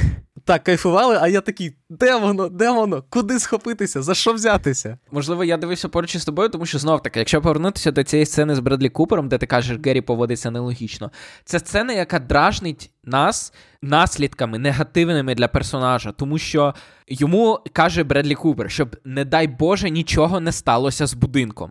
так, 0.47 0.65
кайфували, 0.65 1.19
а 1.21 1.29
я 1.29 1.41
такий, 1.41 1.77
де 1.91 2.17
воно, 2.17 2.49
де 2.49 2.71
воно? 2.71 3.05
Куди 3.11 3.39
схопитися? 3.39 4.03
За 4.03 4.15
що 4.15 4.33
взятися? 4.33 4.99
Можливо, 5.13 5.45
я 5.45 5.57
дивився 5.57 5.89
поруч 5.89 6.15
із 6.15 6.25
тобою, 6.25 6.49
тому 6.49 6.67
що 6.67 6.79
знов 6.79 7.03
таки, 7.03 7.19
якщо 7.19 7.43
повернутися 7.43 7.93
до 7.93 8.03
цієї 8.03 8.27
сцени 8.27 8.55
з 8.55 8.59
Бредлі 8.59 8.89
Купером, 8.89 9.29
де 9.29 9.39
ти 9.39 9.47
кажеш, 9.47 9.79
Геррі 9.85 10.01
поводиться 10.01 10.51
нелогічно, 10.51 11.11
це 11.45 11.59
сцена, 11.59 11.93
яка 11.93 12.19
дражнить 12.19 12.91
нас 13.05 13.53
наслідками 13.83 14.59
негативними 14.59 15.35
для 15.35 15.49
персонажа, 15.49 16.13
тому 16.13 16.39
що 16.39 16.75
йому 17.09 17.61
каже 17.73 18.05
Бредлі 18.05 18.35
Купер, 18.35 18.71
щоб, 18.71 18.97
не 19.05 19.25
дай 19.25 19.47
Боже, 19.47 19.91
нічого 19.91 20.41
не 20.41 20.53
сталося 20.53 21.07
з 21.07 21.15
будинком. 21.15 21.71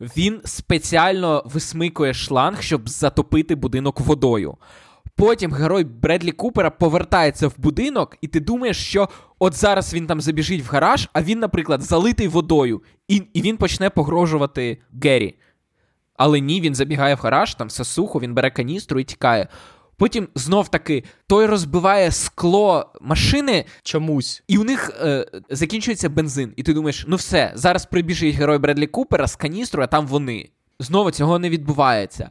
Він 0.00 0.40
спеціально 0.44 1.42
висмикує 1.46 2.14
шланг, 2.14 2.62
щоб 2.62 2.88
затопити 2.88 3.54
будинок 3.54 4.00
водою. 4.00 4.56
Потім 5.16 5.52
герой 5.52 5.84
Бредлі 5.84 6.32
Купера 6.32 6.70
повертається 6.70 7.48
в 7.48 7.54
будинок, 7.58 8.16
і 8.20 8.28
ти 8.28 8.40
думаєш, 8.40 8.76
що 8.76 9.08
от 9.38 9.54
зараз 9.54 9.94
він 9.94 10.06
там 10.06 10.20
забіжить 10.20 10.62
в 10.62 10.70
гараж, 10.70 11.08
а 11.12 11.22
він, 11.22 11.38
наприклад, 11.38 11.82
залитий 11.82 12.28
водою, 12.28 12.82
і, 13.08 13.22
і 13.34 13.42
він 13.42 13.56
почне 13.56 13.90
погрожувати 13.90 14.78
Геррі. 15.02 15.38
Але 16.16 16.40
ні, 16.40 16.60
він 16.60 16.74
забігає 16.74 17.14
в 17.14 17.18
гараж, 17.18 17.54
там 17.54 17.68
все 17.68 17.84
сухо, 17.84 18.20
він 18.20 18.34
бере 18.34 18.50
каністру 18.50 19.00
і 19.00 19.04
тікає. 19.04 19.48
Потім 19.96 20.28
знов 20.34 20.68
таки 20.68 21.04
той 21.26 21.46
розбиває 21.46 22.10
скло 22.10 22.92
машини, 23.00 23.64
Чомусь. 23.82 24.42
і 24.48 24.58
у 24.58 24.64
них 24.64 24.90
е, 25.00 25.26
закінчується 25.50 26.08
бензин. 26.08 26.52
І 26.56 26.62
ти 26.62 26.74
думаєш, 26.74 27.04
ну 27.08 27.16
все, 27.16 27.52
зараз 27.54 27.86
прибіжить 27.86 28.34
герой 28.34 28.58
Бредлі 28.58 28.86
Купера 28.86 29.26
з 29.26 29.36
каністрою, 29.36 29.84
а 29.84 29.86
там 29.86 30.06
вони. 30.06 30.50
Знову 30.78 31.10
цього 31.10 31.38
не 31.38 31.50
відбувається. 31.50 32.30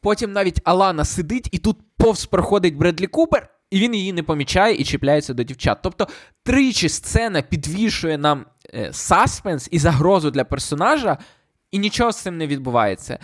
Потім 0.00 0.32
навіть 0.32 0.60
Алана 0.64 1.04
сидить, 1.04 1.48
і 1.52 1.58
тут 1.58 1.76
повз 1.96 2.26
проходить 2.26 2.76
Бредлі 2.76 3.06
Купер, 3.06 3.48
і 3.70 3.80
він 3.80 3.94
її 3.94 4.12
не 4.12 4.22
помічає 4.22 4.74
і 4.74 4.84
чіпляється 4.84 5.34
до 5.34 5.42
дівчат. 5.42 5.78
Тобто 5.82 6.08
тричі 6.42 6.88
сцена 6.88 7.42
підвішує 7.42 8.18
нам 8.18 8.46
е, 8.74 8.88
саспенс 8.92 9.68
і 9.70 9.78
загрозу 9.78 10.30
для 10.30 10.44
персонажа, 10.44 11.18
і 11.70 11.78
нічого 11.78 12.12
з 12.12 12.16
цим 12.16 12.36
не 12.38 12.46
відбувається. 12.46 13.18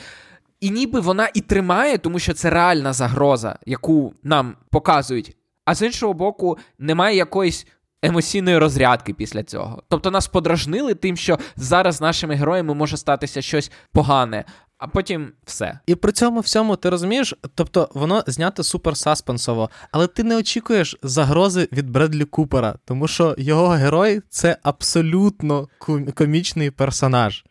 І 0.61 0.71
ніби 0.71 1.01
вона 1.01 1.29
і 1.35 1.41
тримає, 1.41 1.99
тому 1.99 2.19
що 2.19 2.35
це 2.35 2.51
реальна 2.51 2.93
загроза, 2.93 3.59
яку 3.67 4.15
нам 4.23 4.57
показують. 4.71 5.37
А 5.65 5.75
з 5.75 5.83
іншого 5.83 6.15
боку, 6.15 6.59
немає 6.79 7.17
якоїсь 7.17 7.67
емоційної 8.03 8.59
розрядки 8.59 9.15
після 9.15 9.43
цього. 9.43 9.83
Тобто 9.89 10.11
нас 10.11 10.29
подражнили 10.29 10.95
тим, 10.95 11.17
що 11.17 11.39
зараз 11.57 11.97
з 11.97 12.01
нашими 12.01 12.35
героями 12.35 12.75
може 12.75 12.97
статися 12.97 13.43
щось 13.43 13.71
погане, 13.93 14.45
а 14.79 14.89
потім 14.89 15.33
все. 15.45 15.79
І 15.87 15.95
при 15.95 16.13
цьому 16.13 16.41
всьому 16.41 16.77
ти 16.77 16.91
розумієш, 16.91 17.35
тобто 17.55 17.89
воно 17.95 18.25
знято 18.27 18.63
супер 18.63 18.97
саспенсово, 18.97 19.71
але 19.93 20.07
ти 20.07 20.25
не 20.25 20.37
очікуєш 20.37 20.97
загрози 21.03 21.69
від 21.73 21.91
Бредлі 21.91 22.25
Купера, 22.25 22.75
тому 22.85 23.09
що 23.09 23.35
його 23.39 23.69
герой 23.69 24.23
це 24.29 24.57
абсолютно 24.63 25.69
комічний 26.15 26.71
персонаж. 26.71 27.45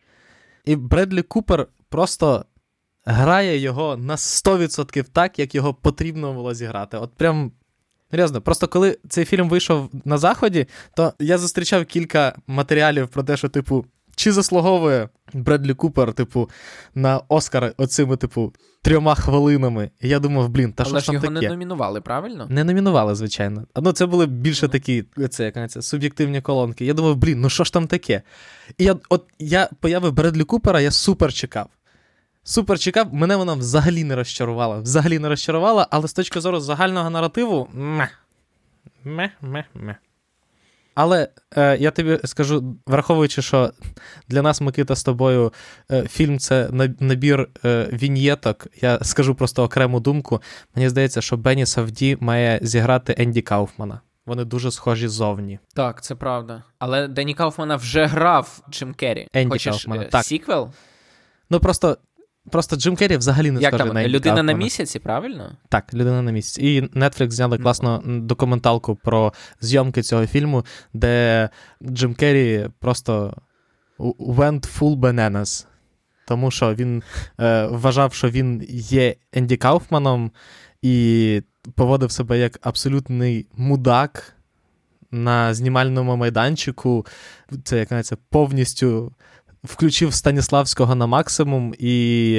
І 0.64 0.76
Бредлі 0.76 1.22
Купер 1.22 1.66
просто 1.88 2.44
грає 3.08 3.58
його 3.58 3.96
на 3.96 4.16
100% 4.16 5.04
так, 5.12 5.38
як 5.38 5.54
його 5.54 5.74
потрібно 5.74 6.32
було 6.32 6.54
зіграти. 6.54 6.96
От 6.96 7.10
прям. 7.14 7.52
Серйозно, 8.10 8.40
просто 8.40 8.68
коли 8.68 8.98
цей 9.08 9.24
фільм 9.24 9.48
вийшов 9.48 9.90
на 10.04 10.18
заході, 10.18 10.66
то 10.96 11.12
я 11.18 11.38
зустрічав 11.38 11.84
кілька 11.84 12.36
матеріалів 12.46 13.08
про 13.08 13.22
те, 13.22 13.36
що, 13.36 13.48
типу, 13.48 13.84
чи 14.16 14.32
заслуговує 14.32 15.08
Бредлі 15.32 15.74
Купер, 15.74 16.12
типу, 16.12 16.50
на 16.94 17.20
Оскар 17.28 17.72
оцими, 17.76 18.16
типу, 18.16 18.52
трьома 18.82 19.14
хвилинами. 19.14 19.90
І 20.00 20.08
я 20.08 20.18
думав, 20.18 20.48
блін, 20.48 20.72
та 20.72 20.84
що 20.84 21.00
ж 21.00 21.06
там 21.06 21.14
його 21.14 21.26
таке? 21.26 21.40
не 21.40 21.48
номінували, 21.48 22.00
правильно? 22.00 22.46
Не 22.50 22.64
номінували, 22.64 23.14
звичайно. 23.14 23.64
Ну, 23.76 23.92
це 23.92 24.06
були 24.06 24.26
більше 24.26 24.68
такі, 24.68 25.04
це 25.30 25.44
як 25.44 25.70
це, 25.70 25.82
суб'єктивні 25.82 26.40
колонки. 26.40 26.84
Я 26.84 26.94
думав, 26.94 27.16
блін, 27.16 27.40
ну 27.40 27.50
що 27.50 27.64
ж 27.64 27.72
там 27.72 27.86
таке? 27.86 28.22
І 28.78 28.84
я 28.84 28.96
от 29.08 29.24
я 29.38 29.68
появи 29.80 30.10
Бредлі 30.10 30.44
Купера, 30.44 30.80
я 30.80 30.90
супер 30.90 31.32
чекав. 31.32 31.68
Супер 32.48 32.78
чекав, 32.78 33.14
мене 33.14 33.36
вона 33.36 33.54
взагалі 33.54 34.04
не 34.04 34.16
розчарувала. 34.16 34.78
Взагалі 34.78 35.18
не 35.18 35.28
розчарувала, 35.28 35.86
але 35.90 36.08
з 36.08 36.12
точки 36.12 36.40
зору 36.40 36.60
загального 36.60 37.10
наративу. 37.10 37.68
Мeh. 37.74 38.08
Мeh, 39.06 39.30
мeh, 39.42 39.64
мeh. 39.74 39.94
Але 40.94 41.28
е, 41.56 41.76
я 41.76 41.90
тобі 41.90 42.18
скажу, 42.24 42.76
враховуючи, 42.86 43.42
що 43.42 43.72
для 44.28 44.42
нас, 44.42 44.60
Микита, 44.60 44.96
з 44.96 45.04
тобою 45.04 45.52
е, 45.90 46.02
фільм 46.02 46.38
це 46.38 46.68
набір 47.00 47.48
е, 47.64 47.88
віньєток, 47.92 48.66
я 48.80 48.98
скажу 49.02 49.34
просто 49.34 49.64
окрему 49.64 50.00
думку. 50.00 50.42
Мені 50.74 50.88
здається, 50.88 51.20
що 51.20 51.36
Бенні 51.36 51.66
Савді 51.66 52.16
має 52.20 52.58
зіграти 52.62 53.14
Енді 53.18 53.42
Кауфмана. 53.42 54.00
Вони 54.26 54.44
дуже 54.44 54.70
схожі 54.70 55.08
зовні. 55.08 55.58
Так, 55.74 56.02
це 56.02 56.14
правда. 56.14 56.62
Але 56.78 57.08
Денні 57.08 57.34
Кауфмана 57.34 57.76
вже 57.76 58.06
грав 58.06 58.60
Джим 58.70 58.94
Керрі. 58.94 59.28
Енді 59.32 59.50
Хочеш 59.50 59.72
Кауфмана, 59.72 60.02
е, 60.02 60.06
так. 60.06 60.24
сіквел? 60.24 60.70
Ну 61.50 61.60
просто 61.60 61.98
Просто 62.50 62.76
Джим 62.76 62.96
Керрі 62.96 63.16
взагалі 63.16 63.50
не 63.50 63.60
Як 63.60 63.70
схожий 63.70 63.86
там, 63.86 63.94
на 63.94 64.08
людина 64.08 64.42
на 64.42 64.52
місяці, 64.52 64.98
правильно? 64.98 65.52
Так, 65.68 65.94
людина 65.94 66.22
на 66.22 66.32
місяці. 66.32 66.62
І 66.62 66.82
Netflix 66.82 67.30
зняли 67.30 67.58
класну 67.58 68.02
документалку 68.06 68.96
про 68.96 69.32
зйомки 69.60 70.02
цього 70.02 70.26
фільму, 70.26 70.64
де 70.92 71.48
Джим 71.82 72.14
Керрі 72.14 72.68
просто 72.78 73.34
went 74.18 74.78
full 74.78 74.96
bananas. 74.96 75.66
Тому 76.26 76.50
що 76.50 76.74
він 76.74 77.02
е, 77.40 77.66
вважав, 77.66 78.12
що 78.14 78.30
він 78.30 78.66
є 78.70 79.14
Енді 79.32 79.56
Кауфманом 79.56 80.30
і 80.82 81.42
поводив 81.74 82.10
себе 82.10 82.38
як 82.38 82.58
абсолютний 82.62 83.46
мудак 83.56 84.34
на 85.10 85.54
знімальному 85.54 86.16
майданчику. 86.16 87.06
Це 87.64 87.78
як 87.78 88.04
це 88.04 88.16
повністю 88.30 89.12
включив 89.64 90.14
Станіславського 90.14 90.94
на 90.94 91.06
максимум, 91.06 91.74
і 91.78 92.34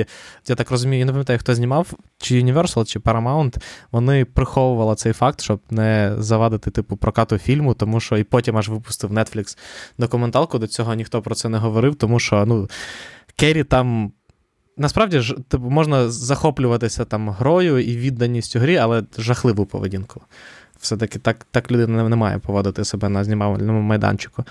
я 0.48 0.56
так 0.56 0.72
розумію, 0.72 1.00
я 1.00 1.06
не 1.06 1.12
пам'ятаю, 1.12 1.40
хто 1.40 1.56
знімав, 1.56 1.94
чи 2.18 2.44
Universal, 2.44 2.86
чи 2.86 3.00
Paramount, 3.00 3.58
вони 3.92 4.26
приховували 4.26 4.96
цей 4.96 5.14
факт, 5.14 5.42
щоб 5.42 5.62
не 5.70 6.16
завадити 6.18 6.72
типу 6.72 6.98
прокату 6.98 7.38
фільму, 7.38 7.74
тому 7.74 8.00
що 8.00 8.18
і 8.18 8.24
потім 8.24 8.58
аж 8.58 8.70
випустив 8.70 9.12
Netflix 9.12 9.58
документалку. 9.98 10.60
До 10.60 10.68
цього 10.68 10.94
ніхто 10.94 11.22
про 11.22 11.36
це 11.36 11.50
не 11.50 11.58
говорив, 11.58 11.96
тому 11.96 12.20
що 12.20 12.46
ну, 12.46 12.70
Керрі 13.36 13.64
там. 13.64 14.12
Насправді 14.78 15.20
ж 15.20 15.36
типу, 15.48 15.70
можна 15.70 16.10
захоплюватися 16.10 17.06
там 17.06 17.30
грою 17.30 17.80
і 17.80 17.98
відданістю 17.98 18.60
грі, 18.60 18.78
але 18.78 19.04
жахливу 19.18 19.66
поведінку. 19.66 20.22
Все-таки 20.80 21.20
так 21.20 21.48
так 21.52 21.72
людина 21.72 22.10
не 22.10 22.16
має 22.16 22.40
поводити 22.40 22.86
себе 22.86 23.10
на 23.10 23.24
знімальному 23.24 23.82
майданчику. 23.82 24.44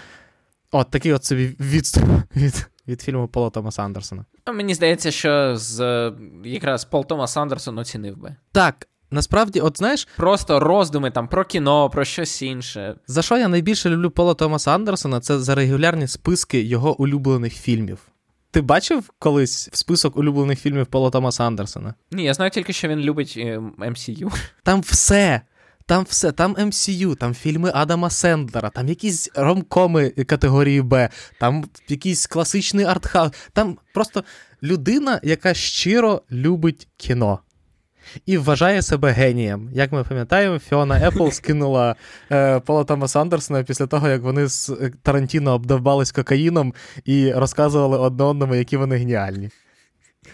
От 0.72 0.90
такий 0.90 1.12
от 1.12 1.24
собі 1.24 1.56
відступ 1.60 2.04
від 2.36 2.68
від 2.88 3.02
фільму 3.02 3.28
Пола 3.28 3.50
Томаса 3.50 3.82
Андерсона. 3.82 4.24
Мені 4.54 4.74
здається, 4.74 5.10
що 5.10 5.56
з 5.56 6.12
якраз 6.44 6.84
Пол 6.84 7.06
Томас 7.06 7.36
Андерсон 7.36 7.78
оцінив 7.78 8.16
би. 8.16 8.36
Так. 8.52 8.88
Насправді, 9.10 9.60
от 9.60 9.78
знаєш, 9.78 10.08
просто 10.16 10.60
роздуми 10.60 11.10
там 11.10 11.28
про 11.28 11.44
кіно, 11.44 11.90
про 11.90 12.04
щось 12.04 12.42
інше. 12.42 12.94
За 13.06 13.22
що 13.22 13.38
я 13.38 13.48
найбільше 13.48 13.90
люблю 13.90 14.10
Пола 14.10 14.34
Томаса 14.34 14.74
Андерсона, 14.74 15.20
це 15.20 15.38
за 15.38 15.54
регулярні 15.54 16.06
списки 16.06 16.62
його 16.62 17.00
улюблених 17.00 17.54
фільмів. 17.54 17.98
Ти 18.50 18.60
бачив 18.60 19.10
колись 19.18 19.68
в 19.72 19.76
список 19.76 20.16
улюблених 20.16 20.60
фільмів 20.60 20.86
Пола 20.86 21.10
Томаса 21.10 21.44
Андерсона? 21.44 21.94
Ні, 22.10 22.24
я 22.24 22.34
знаю 22.34 22.50
тільки, 22.50 22.72
що 22.72 22.88
він 22.88 22.98
любить 22.98 23.36
MCU. 23.78 24.22
Ем, 24.22 24.30
там 24.62 24.80
все. 24.80 25.40
Там 25.88 26.04
все, 26.08 26.32
там 26.32 26.54
MCU, 26.54 27.16
там 27.16 27.34
фільми 27.34 27.70
Адама 27.74 28.10
Сендлера, 28.10 28.70
там 28.70 28.88
якісь 28.88 29.30
ромкоми 29.34 30.10
категорії 30.10 30.82
Б, 30.82 31.08
там 31.40 31.64
якийсь 31.88 32.26
класичний 32.26 32.84
артхаус. 32.84 33.32
Там 33.52 33.78
просто 33.94 34.24
людина, 34.62 35.20
яка 35.22 35.54
щиро 35.54 36.22
любить 36.32 36.88
кіно. 36.96 37.38
І 38.26 38.38
вважає 38.38 38.82
себе 38.82 39.10
генієм. 39.10 39.70
Як 39.72 39.92
ми 39.92 40.04
пам'ятаємо, 40.04 40.58
Фіона 40.58 41.08
Епл 41.08 41.28
скинула 41.28 41.96
е, 42.32 42.60
Пола 42.60 42.84
Томаса 42.84 43.20
Андерсона 43.20 43.62
після 43.62 43.86
того, 43.86 44.08
як 44.08 44.22
вони 44.22 44.46
з 44.46 44.72
Тарантіно 45.02 45.54
обдавбались 45.54 46.12
кокаїном 46.12 46.74
і 47.04 47.32
розказували 47.32 47.98
одне 47.98 48.24
одному, 48.24 48.54
які 48.54 48.76
вони 48.76 48.96
геніальні. 48.96 49.50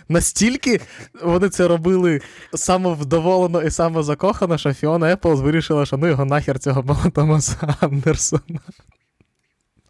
Настільки 0.08 0.80
вони 1.22 1.48
це 1.48 1.68
робили 1.68 2.20
самовдоволено 2.54 3.62
і 3.62 3.70
самозакохано, 3.70 4.58
що 4.58 4.74
Фіона 4.74 5.12
Еплз 5.12 5.40
вирішила, 5.40 5.86
що 5.86 5.96
ну 5.96 6.06
його 6.06 6.24
нахер 6.24 6.58
цього 6.58 7.10
Томаса 7.14 7.76
Андерсона. 7.80 8.60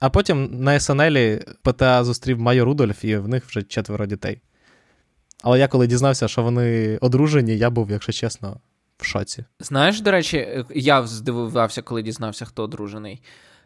А 0.00 0.10
потім 0.10 0.48
на 0.52 0.80
СНЛі 0.80 1.42
ПТА 1.62 2.04
зустрів 2.04 2.40
Майю 2.40 2.64
Рудольф, 2.64 3.04
і 3.04 3.16
в 3.16 3.28
них 3.28 3.44
вже 3.46 3.62
четверо 3.62 4.06
дітей. 4.06 4.40
Але 5.42 5.58
я 5.58 5.68
коли 5.68 5.86
дізнався, 5.86 6.28
що 6.28 6.42
вони 6.42 6.98
одружені, 7.00 7.58
я 7.58 7.70
був, 7.70 7.90
якщо 7.90 8.12
чесно, 8.12 8.60
в 8.98 9.04
шоці. 9.04 9.44
Знаєш, 9.60 10.00
до 10.00 10.10
речі, 10.10 10.64
я 10.74 11.06
здивувався, 11.06 11.82
коли 11.82 12.02
дізнався, 12.02 12.44
хто 12.44 12.62
одружений. 12.62 13.22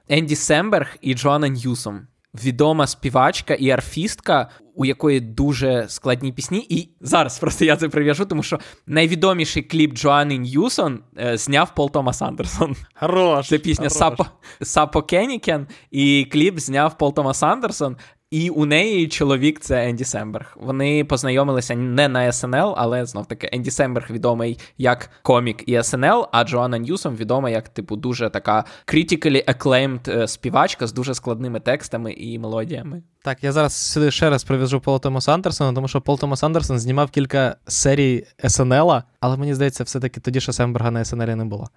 Енді 0.08 0.36
Семберг 0.36 0.96
і 1.00 1.14
Джоанна 1.14 1.48
Ньюсом. 1.48 2.06
Відома 2.44 2.86
співачка 2.86 3.54
і 3.54 3.70
арфістка, 3.70 4.50
у 4.74 4.84
якої 4.84 5.20
дуже 5.20 5.86
складні 5.88 6.32
пісні. 6.32 6.66
І 6.68 6.88
зараз 7.00 7.38
просто 7.38 7.64
я 7.64 7.76
це 7.76 7.88
прив'яжу, 7.88 8.24
тому 8.24 8.42
що 8.42 8.58
найвідоміший 8.86 9.62
кліп 9.62 9.94
Джоанни 9.94 10.38
Ньюсом 10.38 11.00
е, 11.18 11.36
зняв 11.36 11.74
Пол 11.74 11.90
Томас 11.90 12.22
Андерсон. 12.22 12.76
Хорош, 12.94 13.48
Це 13.48 13.58
пісня 13.58 13.90
Сапо 13.90 14.26
Sapokanikan, 14.62 15.66
і 15.90 16.28
кліп 16.32 16.58
зняв 16.58 16.98
Пол 16.98 17.14
Томас 17.14 17.42
Андерсон. 17.42 17.96
І 18.30 18.50
у 18.50 18.64
неї 18.64 19.08
чоловік 19.08 19.60
це 19.60 19.88
Енді 19.88 20.04
Семберг. 20.04 20.56
Вони 20.60 21.04
познайомилися 21.04 21.74
не 21.74 22.08
на 22.08 22.32
SNL, 22.32 22.74
але 22.76 23.06
знов 23.06 23.26
таки 23.26 23.48
Енді 23.52 23.70
Семберг 23.70 24.10
відомий 24.10 24.58
як 24.78 25.10
комік 25.22 25.68
і 25.68 25.82
SNL, 25.82 26.26
а 26.32 26.44
Джоанна 26.44 26.78
Ньюсом 26.78 27.16
відома 27.16 27.50
як, 27.50 27.68
типу, 27.68 27.96
дуже 27.96 28.30
така 28.30 28.64
critically 28.86 29.44
acclaimed 29.44 30.20
е, 30.20 30.28
співачка 30.28 30.86
з 30.86 30.92
дуже 30.92 31.14
складними 31.14 31.60
текстами 31.60 32.12
і 32.12 32.38
мелодіями. 32.38 33.02
Так, 33.22 33.44
я 33.44 33.52
зараз 33.52 33.72
сюди 33.72 34.10
ще 34.10 34.30
раз 34.30 34.44
прив'яжу 34.44 34.80
Пола 34.80 34.98
Томаса 34.98 35.34
Андерсона, 35.34 35.72
тому 35.72 35.88
що 35.88 36.00
Пол 36.00 36.18
Томас 36.18 36.42
Андерсон 36.42 36.78
знімав 36.78 37.10
кілька 37.10 37.56
серій 37.66 38.24
СНЛ, 38.48 38.92
але 39.20 39.36
мені 39.36 39.54
здається, 39.54 39.84
все-таки 39.84 40.20
тоді 40.20 40.40
що 40.40 40.52
Семберга 40.52 40.90
на 40.90 41.04
СНЛ 41.04 41.26
не 41.26 41.44
було. 41.44 41.68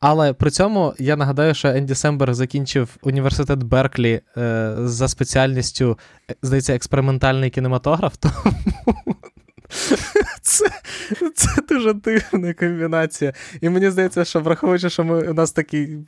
Але 0.00 0.32
при 0.32 0.50
цьому 0.50 0.94
я 0.98 1.16
нагадаю, 1.16 1.54
що 1.54 1.68
Енді 1.68 1.94
Семберг 1.94 2.34
закінчив 2.34 2.96
університет 3.02 3.62
Берклі 3.62 4.20
е, 4.36 4.74
за 4.78 5.08
спеціальністю, 5.08 5.98
е, 6.30 6.34
здається, 6.42 6.74
експериментальний 6.74 7.50
кінематограф. 7.50 8.14
Це 10.42 10.66
це 11.34 11.48
дуже 11.68 11.92
дивна 11.92 12.54
комбінація. 12.54 13.32
І 13.60 13.68
мені 13.68 13.90
здається, 13.90 14.24
що 14.24 14.40
враховуючи, 14.40 14.90
що 14.90 15.04
ми, 15.04 15.30
у 15.30 15.34
нас 15.34 15.52
такий 15.52 15.98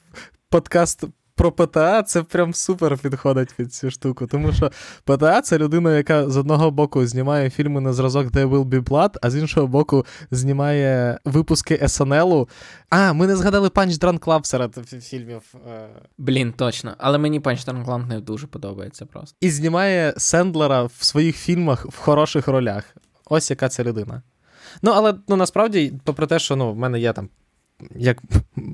подкаст 0.51 1.05
про 1.39 1.53
ПТА 1.53 2.03
це 2.03 2.23
прям 2.23 2.55
супер 2.55 2.99
підходить 2.99 3.55
під 3.57 3.75
цю 3.75 3.91
штуку. 3.91 4.27
Тому 4.27 4.53
що 4.53 4.71
ПТА 5.05 5.41
це 5.41 5.59
людина, 5.59 5.97
яка 5.97 6.31
з 6.31 6.37
одного 6.37 6.71
боку 6.71 7.07
знімає 7.07 7.51
фільми 7.51 7.81
на 7.81 7.93
зразок 7.93 8.27
There 8.27 8.51
Will 8.51 8.65
Be 8.65 8.83
Blood, 8.83 9.17
а 9.23 9.31
з 9.31 9.37
іншого 9.37 9.67
боку, 9.67 10.07
знімає 10.31 11.19
випуски 11.25 11.89
СНЛу. 11.89 12.49
А, 12.91 13.13
ми 13.13 13.27
не 13.27 13.37
згадали 13.37 13.69
Punch 13.69 14.01
Drunk 14.01 14.19
Club 14.19 14.45
серед 14.45 14.75
фільмів. 15.05 15.43
Е. 15.69 15.89
Блін, 16.19 16.53
точно. 16.53 16.95
Але 16.99 17.19
мені 17.19 17.41
Punch 17.41 17.67
Drunk 17.67 17.85
Club 17.85 18.09
не 18.09 18.21
дуже 18.21 18.47
подобається 18.47 19.07
просто. 19.07 19.37
І 19.41 19.51
знімає 19.51 20.15
Сендлера 20.17 20.83
в 20.83 21.05
своїх 21.05 21.37
фільмах 21.37 21.87
в 21.87 21.99
хороших 21.99 22.49
ролях. 22.49 22.97
Ось 23.31 23.51
яка 23.51 23.69
це 23.69 23.85
людина. 23.85 24.23
Ну, 24.83 24.91
але 24.95 25.15
ну, 25.29 25.37
насправді, 25.37 25.93
попри 26.05 26.27
те, 26.27 26.39
що 26.39 26.57
ну, 26.57 26.73
в 26.73 26.77
мене 26.77 27.01
є 27.01 27.13
там 27.13 27.29
як 27.97 28.23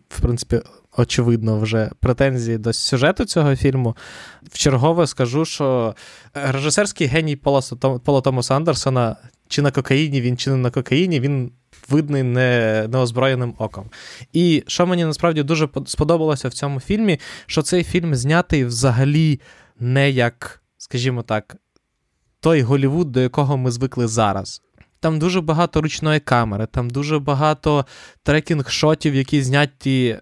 в 0.08 0.20
принципі 0.20 0.60
очевидно 0.96 1.58
вже 1.58 1.90
претензії 2.00 2.58
до 2.58 2.72
сюжету 2.72 3.24
цього 3.24 3.56
фільму. 3.56 3.96
В 4.42 4.58
чергове 4.58 5.06
скажу, 5.06 5.44
що 5.44 5.94
режисерський 6.34 7.06
геній 7.06 7.36
Пола 8.04 8.20
Томаса 8.24 8.56
Андерсона, 8.56 9.16
чи 9.48 9.62
на 9.62 9.70
кокаїні 9.70 10.20
він, 10.20 10.36
чи 10.36 10.50
не 10.50 10.56
на 10.56 10.70
кокаїні, 10.70 11.20
він 11.20 11.52
видний 11.88 12.22
не, 12.22 12.86
неозброєним 12.92 13.54
оком. 13.58 13.90
І 14.32 14.64
що 14.66 14.86
мені 14.86 15.04
насправді 15.04 15.42
дуже 15.42 15.68
сподобалося 15.86 16.48
в 16.48 16.52
цьому 16.52 16.80
фільмі, 16.80 17.20
що 17.46 17.62
цей 17.62 17.84
фільм 17.84 18.14
знятий 18.14 18.64
взагалі 18.64 19.40
не 19.78 20.10
як, 20.10 20.62
скажімо 20.78 21.22
так, 21.22 21.56
той 22.40 22.62
Голівуд, 22.62 23.12
до 23.12 23.20
якого 23.20 23.56
ми 23.56 23.70
звикли 23.70 24.08
зараз. 24.08 24.62
Там 25.04 25.18
дуже 25.18 25.40
багато 25.40 25.80
ручної 25.80 26.20
камери, 26.20 26.66
там 26.66 26.90
дуже 26.90 27.18
багато 27.18 27.86
трекінг-шотів, 28.24 29.14
які 29.14 29.42
зняті 29.42 30.18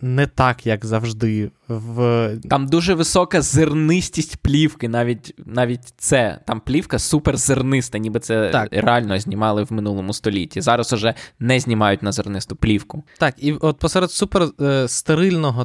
не 0.00 0.26
так, 0.26 0.66
як 0.66 0.84
завжди. 0.84 1.50
В... 1.68 2.30
Там 2.50 2.66
дуже 2.66 2.94
висока 2.94 3.42
зернистість 3.42 4.36
плівки, 4.36 4.88
навіть 4.88 5.34
навіть 5.46 5.80
це. 5.96 6.38
Там 6.46 6.60
плівка 6.60 6.98
супер 6.98 7.36
зерниста, 7.36 7.98
ніби 7.98 8.20
це 8.20 8.50
так. 8.50 8.68
реально 8.72 9.18
знімали 9.18 9.62
в 9.62 9.72
минулому 9.72 10.12
столітті. 10.12 10.60
Зараз 10.60 10.92
уже 10.92 11.14
не 11.38 11.60
знімають 11.60 12.02
на 12.02 12.12
зернисту 12.12 12.56
плівку. 12.56 13.04
Так, 13.18 13.34
і 13.38 13.52
от 13.52 13.78
посеред 13.78 14.10
супер 14.10 14.48
е, 14.60 14.88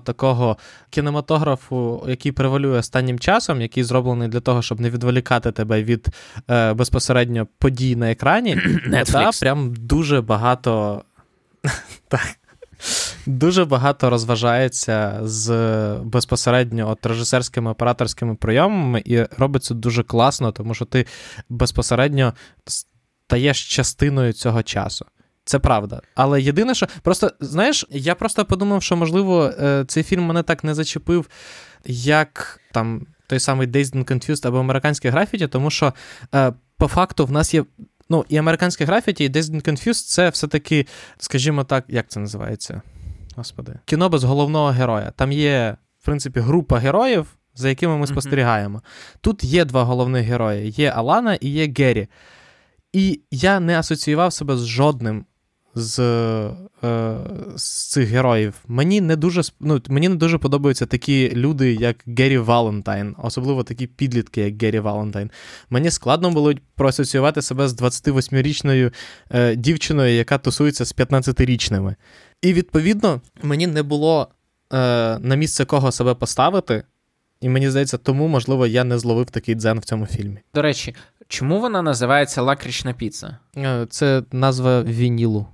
такого 0.03 0.57
кінематографу, 0.89 2.05
який 2.07 2.31
превалює 2.31 2.77
останнім 2.77 3.19
часом, 3.19 3.61
який 3.61 3.83
зроблений 3.83 4.27
для 4.27 4.39
того, 4.39 4.61
щоб 4.61 4.81
не 4.81 4.89
відволікати 4.89 5.51
тебе 5.51 5.83
від 5.83 6.07
е, 6.49 6.73
безпосередньо 6.73 7.47
подій 7.57 7.95
на 7.95 8.11
екрані, 8.11 8.57
та 9.11 9.29
прям 9.41 9.73
дуже 9.73 10.21
багато. 10.21 11.03
Так. 12.07 12.39
Дуже 13.25 13.65
багато 13.65 14.09
розважається 14.09 15.19
з 15.23 15.49
безпосередньо 16.03 16.89
от 16.89 17.05
режисерськими 17.05 17.71
операторськими 17.71 18.35
прийомами, 18.35 19.01
і 19.05 19.23
робиться 19.37 19.73
дуже 19.73 20.03
класно, 20.03 20.51
тому 20.51 20.73
що 20.73 20.85
ти 20.85 21.05
безпосередньо 21.49 22.33
стаєш 23.27 23.75
частиною 23.75 24.33
цього 24.33 24.63
часу. 24.63 25.05
Це 25.45 25.59
правда. 25.59 26.01
Але 26.15 26.41
єдине, 26.41 26.75
що 26.75 26.87
просто, 27.01 27.31
знаєш, 27.39 27.85
я 27.89 28.15
просто 28.15 28.45
подумав, 28.45 28.83
що, 28.83 28.95
можливо, 28.95 29.45
е, 29.45 29.85
цей 29.87 30.03
фільм 30.03 30.23
мене 30.23 30.43
так 30.43 30.63
не 30.63 30.73
зачепив, 30.73 31.29
як 31.85 32.59
там 32.71 33.05
той 33.27 33.39
самий 33.39 33.67
Dazed 33.67 33.95
and 33.95 34.11
Confused 34.11 34.47
або 34.47 34.59
американське 34.59 35.09
графіті, 35.09 35.47
тому 35.47 35.69
що 35.69 35.93
е, 36.35 36.53
по 36.77 36.87
факту 36.87 37.25
в 37.25 37.31
нас 37.31 37.53
є 37.53 37.65
Ну, 38.09 38.25
і 38.29 38.37
американське 38.37 38.85
графіті, 38.85 39.23
і 39.23 39.29
Dazed 39.29 39.55
and 39.55 39.69
Confused 39.69 40.07
це 40.07 40.29
все-таки, 40.29 40.87
скажімо 41.17 41.63
так, 41.63 41.85
як 41.87 42.07
це 42.07 42.19
називається? 42.19 42.81
Господи, 43.35 43.79
кіно 43.85 44.09
без 44.09 44.23
головного 44.23 44.67
героя. 44.67 45.13
Там 45.15 45.31
є, 45.31 45.77
в 45.99 46.05
принципі, 46.05 46.39
група 46.39 46.79
героїв, 46.79 47.27
за 47.55 47.69
якими 47.69 47.97
ми 47.97 48.07
спостерігаємо. 48.07 48.77
Mm-hmm. 48.77 49.17
Тут 49.21 49.43
є 49.43 49.65
два 49.65 49.83
головних 49.83 50.25
герої: 50.25 50.69
є 50.69 50.89
Алана 50.89 51.35
і 51.35 51.49
є 51.49 51.73
Геррі. 51.77 52.07
І 52.93 53.21
я 53.31 53.59
не 53.59 53.79
асоціював 53.79 54.33
себе 54.33 54.57
з 54.57 54.65
жодним 54.65 55.25
з 55.79 55.99
е, 56.83 57.17
з 57.55 57.89
цих 57.89 58.09
героїв. 58.09 58.53
Мені 58.67 59.01
не 59.01 59.15
дуже 59.15 59.41
ну, 59.59 59.81
мені 59.89 60.09
не 60.09 60.15
дуже 60.15 60.37
подобаються 60.37 60.85
такі 60.85 61.31
люди, 61.35 61.73
як 61.73 61.95
Геррі 62.07 62.37
Валентайн, 62.37 63.15
особливо 63.17 63.63
такі 63.63 63.87
підлітки, 63.87 64.41
як 64.41 64.63
Геррі 64.63 64.79
Валентайн. 64.79 65.31
Мені 65.69 65.91
складно 65.91 66.31
було 66.31 66.53
проасоціювати 66.75 67.41
себе 67.41 67.67
з 67.67 67.81
28-річною 67.81 68.93
е, 69.31 69.55
дівчиною, 69.55 70.13
яка 70.13 70.37
тусується 70.37 70.85
з 70.85 70.95
15-річними. 70.95 71.95
І 72.41 72.53
відповідно 72.53 73.21
мені 73.43 73.67
не 73.67 73.83
було 73.83 74.27
е, 74.73 74.77
на 75.19 75.35
місце 75.35 75.65
кого 75.65 75.91
себе 75.91 76.13
поставити. 76.13 76.83
І 77.41 77.49
мені 77.49 77.69
здається, 77.69 77.97
тому, 77.97 78.27
можливо, 78.27 78.67
я 78.67 78.83
не 78.83 78.99
зловив 78.99 79.31
такий 79.31 79.55
дзен 79.55 79.79
в 79.79 79.83
цьому 79.83 80.05
фільмі. 80.05 80.39
До 80.53 80.61
речі, 80.61 80.95
чому 81.27 81.59
вона 81.59 81.81
називається 81.81 82.41
лакрічна 82.41 82.93
піца? 82.93 83.37
Е, 83.57 83.87
це 83.89 84.23
назва 84.31 84.83
вінілу. 84.83 85.47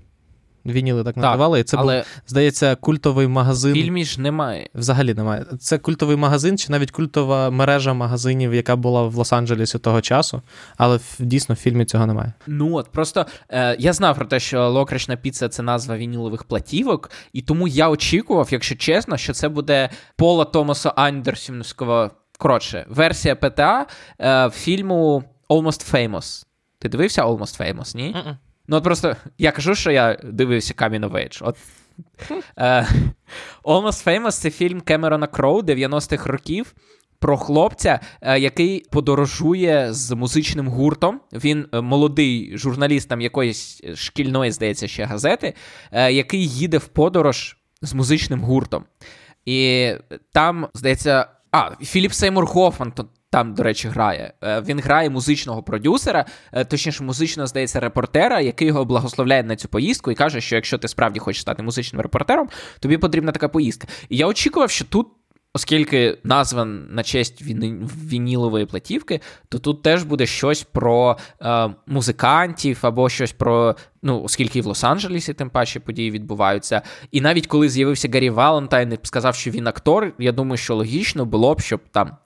Вініли 0.65 1.03
так, 1.03 1.15
так 1.15 1.23
називали. 1.23 1.59
І 1.59 1.63
це 1.63 1.77
але... 1.77 1.95
був, 1.95 2.05
здається, 2.27 2.75
культовий 2.75 3.27
магазин. 3.27 3.71
В 3.71 3.75
фільмі 3.75 4.05
ж 4.05 4.21
немає. 4.21 4.69
Взагалі 4.75 5.13
немає. 5.13 5.45
Це 5.59 5.77
культовий 5.77 6.17
магазин, 6.17 6.57
чи 6.57 6.71
навіть 6.71 6.91
культова 6.91 7.49
мережа 7.49 7.93
магазинів, 7.93 8.53
яка 8.53 8.75
була 8.75 9.03
в 9.03 9.15
Лос-Анджелесі 9.15 9.79
того 9.79 10.01
часу, 10.01 10.41
але 10.77 10.99
дійсно 11.19 11.55
в 11.55 11.57
фільмі 11.57 11.85
цього 11.85 12.05
немає. 12.05 12.33
Ну 12.47 12.75
от 12.75 12.91
просто 12.91 13.25
е, 13.49 13.75
я 13.79 13.93
знав 13.93 14.15
про 14.15 14.25
те, 14.25 14.39
що 14.39 14.69
локрична 14.69 15.15
піца 15.15 15.49
це 15.49 15.63
назва 15.63 15.97
вінілових 15.97 16.43
платівок, 16.43 17.11
і 17.33 17.41
тому 17.41 17.67
я 17.67 17.89
очікував, 17.89 18.47
якщо 18.51 18.75
чесно, 18.75 19.17
що 19.17 19.33
це 19.33 19.49
буде 19.49 19.89
Пола 20.15 20.45
Томаса 20.45 20.89
Андерсівського. 20.89 22.11
Коротше, 22.37 22.85
версія 22.89 23.35
ПТА 23.35 23.85
е, 24.21 24.49
фільму 24.49 25.23
Almost 25.49 25.93
Famous. 25.93 26.45
Ти 26.79 26.89
дивився 26.89 27.25
Almost 27.25 27.61
Famous, 27.61 27.97
ні? 27.97 28.15
Mm-mm. 28.15 28.35
Ну, 28.67 28.77
от 28.77 28.83
просто 28.83 29.15
я 29.37 29.51
кажу, 29.51 29.75
що 29.75 29.91
я 29.91 30.17
дивився 30.23 30.73
of 30.73 31.11
Age. 31.11 31.41
От, 31.41 31.57
е, 32.57 32.87
Almost 33.63 34.05
Famous 34.07 34.31
це 34.31 34.51
фільм 34.51 34.81
Кемерона 34.81 35.27
Кроу 35.27 35.61
90-х 35.61 36.29
років. 36.29 36.75
Про 37.19 37.37
хлопця, 37.37 37.99
е, 38.21 38.39
який 38.39 38.85
подорожує 38.91 39.93
з 39.93 40.11
музичним 40.11 40.67
гуртом. 40.67 41.21
Він 41.33 41.67
е, 41.73 41.81
молодий 41.81 42.57
журналіст 42.57 43.09
там 43.09 43.21
якоїсь 43.21 43.81
шкільної, 43.95 44.51
здається, 44.51 44.87
ще 44.87 45.05
газети, 45.05 45.53
який 45.91 46.47
їде 46.47 46.77
в 46.77 46.87
подорож 46.87 47.57
з 47.81 47.93
музичним 47.93 48.41
гуртом. 48.41 48.85
І 49.45 49.91
там, 50.33 50.67
здається, 50.73 51.27
а, 51.51 51.71
Філіп 51.85 52.13
Сеймур 52.13 52.45
Хофман 52.45 52.91
там, 53.35 53.53
до 53.53 53.63
речі, 53.63 53.87
грає. 53.87 54.33
Е, 54.43 54.61
він 54.61 54.79
грає 54.79 55.09
музичного 55.09 55.63
продюсера, 55.63 56.25
е, 56.51 56.65
точніше, 56.65 57.03
музичного, 57.03 57.47
здається, 57.47 57.79
репортера, 57.79 58.39
який 58.39 58.67
його 58.67 58.85
благословляє 58.85 59.43
на 59.43 59.55
цю 59.55 59.67
поїздку 59.67 60.11
і 60.11 60.15
каже, 60.15 60.41
що 60.41 60.55
якщо 60.55 60.77
ти 60.77 60.87
справді 60.87 61.19
хочеш 61.19 61.41
стати 61.41 61.63
музичним 61.63 62.01
репортером, 62.01 62.49
тобі 62.79 62.97
потрібна 62.97 63.31
така 63.31 63.47
поїздка. 63.47 63.87
І 64.09 64.17
я 64.17 64.27
очікував, 64.27 64.69
що 64.69 64.85
тут. 64.85 65.07
Оскільки 65.53 66.17
назва 66.23 66.65
на 66.65 67.03
честь 67.03 67.41
вінілової 68.11 68.65
платівки, 68.65 69.21
то 69.49 69.59
тут 69.59 69.81
теж 69.81 70.03
буде 70.03 70.25
щось 70.25 70.63
про 70.63 71.17
е, 71.41 71.69
музикантів 71.87 72.79
або 72.81 73.09
щось 73.09 73.31
про. 73.31 73.75
Ну, 74.03 74.21
оскільки 74.23 74.61
в 74.61 74.67
Лос-Анджелесі, 74.67 75.33
тим 75.33 75.49
паче 75.49 75.79
події 75.79 76.11
відбуваються. 76.11 76.81
І 77.11 77.21
навіть 77.21 77.47
коли 77.47 77.69
з'явився 77.69 78.09
Гаррі 78.13 78.29
Валентайн 78.29 78.93
і 78.93 78.97
сказав, 79.03 79.35
що 79.35 79.51
він 79.51 79.67
актор, 79.67 80.13
я 80.19 80.31
думаю, 80.31 80.57
що 80.57 80.75
логічно 80.75 81.25
було 81.25 81.55
б, 81.55 81.61
щоб 81.61 81.81
там 81.91 82.17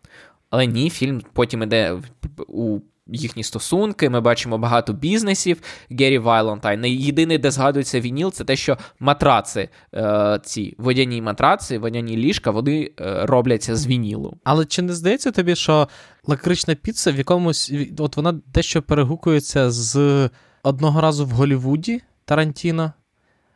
але 0.49 0.65
ні, 0.67 0.89
фільм 0.89 1.21
потім 1.33 1.63
іде 1.63 2.01
у 2.47 2.79
їхні 3.11 3.43
стосунки. 3.43 4.09
Ми 4.09 4.21
бачимо 4.21 4.57
багато 4.57 4.93
бізнесів 4.93 5.61
Гаррі 5.89 6.17
Валентайн. 6.17 6.85
Єдине, 6.85 7.37
де 7.37 7.51
згадується 7.51 7.99
Вініл, 7.99 8.31
це 8.31 8.43
те, 8.43 8.55
що 8.55 8.77
матраци, 8.99 9.69
е, 9.93 10.39
ці 10.43 10.75
водяні 10.77 11.21
матраци, 11.21 11.77
водяні 11.77 12.17
ліжка, 12.17 12.51
вони 12.51 12.91
е, 12.99 13.25
робляться 13.25 13.75
з 13.75 13.87
вінілу. 13.87 14.37
Але 14.43 14.65
чи 14.65 14.81
не 14.81 14.93
здається 14.93 15.31
тобі, 15.31 15.55
що 15.55 15.87
лакрична 16.27 16.75
піца 16.75 17.11
в 17.11 17.17
якомусь 17.17 17.73
от 17.97 18.17
вона 18.17 18.39
дещо 18.53 18.81
перегукується 18.81 19.71
з 19.71 20.29
одного 20.63 21.01
разу 21.01 21.25
в 21.25 21.29
Голлівуді 21.29 22.01
Тарантіно? 22.25 22.93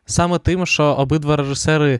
Саме 0.05 0.39
тим, 0.39 0.65
що 0.65 0.83
обидва 0.83 1.35
режисери 1.35 1.99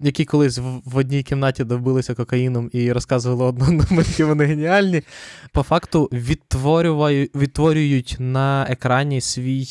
які 0.00 0.24
колись 0.24 0.58
в, 0.58 0.96
одній 0.96 1.22
кімнаті 1.22 1.64
добилися 1.64 2.14
кокаїном 2.14 2.70
і 2.72 2.92
розказували 2.92 3.44
одному, 3.44 3.84
які 3.90 4.24
вони 4.24 4.44
геніальні, 4.44 5.02
по 5.52 5.62
факту 5.62 6.08
відтворюють 7.34 8.16
на 8.18 8.66
екрані 8.70 9.20
свій 9.20 9.66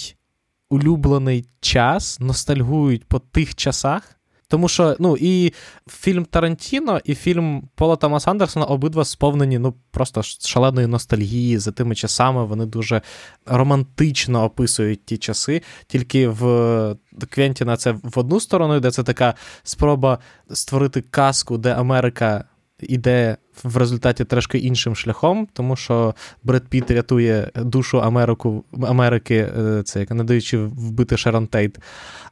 улюблений 0.69 1.45
час, 1.61 2.19
ностальгують 2.19 3.05
по 3.05 3.19
тих 3.19 3.55
часах. 3.55 4.18
Тому 4.49 4.67
що 4.67 4.95
ну, 4.99 5.17
і 5.19 5.53
фільм 5.89 6.25
Тарантіно, 6.25 6.99
і 7.05 7.15
фільм 7.15 7.69
Пола 7.75 7.95
Томаса 7.95 8.31
Андерсона 8.31 8.65
обидва 8.65 9.05
сповнені 9.05 9.59
ну, 9.59 9.73
просто 9.91 10.21
шаленої 10.23 10.87
ностальгії 10.87 11.57
за 11.57 11.71
тими 11.71 11.95
часами. 11.95 12.45
Вони 12.45 12.65
дуже 12.65 13.01
романтично 13.45 14.43
описують 14.43 15.05
ті 15.05 15.17
часи. 15.17 15.61
Тільки 15.87 16.27
в 16.27 16.95
Квентіна 17.29 17.77
це 17.77 17.91
в 17.91 18.19
одну 18.19 18.39
сторону, 18.39 18.79
де 18.79 18.91
це 18.91 19.03
така 19.03 19.33
спроба 19.63 20.19
створити 20.51 21.01
казку, 21.01 21.57
де 21.57 21.73
Америка 21.73 22.43
іде 22.79 23.37
в 23.63 23.77
результаті 23.77 24.25
трошки 24.25 24.57
іншим 24.57 24.95
шляхом, 24.95 25.47
тому 25.53 25.75
що 25.75 26.15
Бред 26.43 26.67
Піт 26.67 26.91
рятує 26.91 27.51
душу 27.55 28.01
Америку, 28.01 28.63
Америки, 28.83 29.51
е, 29.59 29.83
це 29.83 29.99
як 29.99 30.11
надаючи 30.11 30.57
вбити 30.57 31.17
Шерон 31.17 31.47
Тейт. 31.47 31.79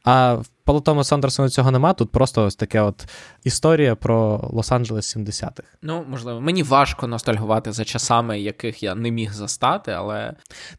А 0.03 0.33
в 0.33 0.45
Пало 0.67 0.81
Томас 0.81 1.13
Андерсона 1.13 1.49
цього 1.49 1.71
нема. 1.71 1.93
Тут 1.93 2.11
просто 2.11 2.45
ось 2.45 2.55
таке 2.55 2.81
от 2.81 3.07
історія 3.43 3.95
про 3.95 4.37
Лос-Анджелес 4.53 5.17
70-х. 5.17 5.63
Ну, 5.81 6.05
можливо, 6.09 6.41
мені 6.41 6.63
важко 6.63 7.07
ностальгувати 7.07 7.71
за 7.71 7.85
часами, 7.85 8.39
яких 8.39 8.83
я 8.83 8.95
не 8.95 9.11
міг 9.11 9.33
застати, 9.33 9.91
але. 9.91 10.33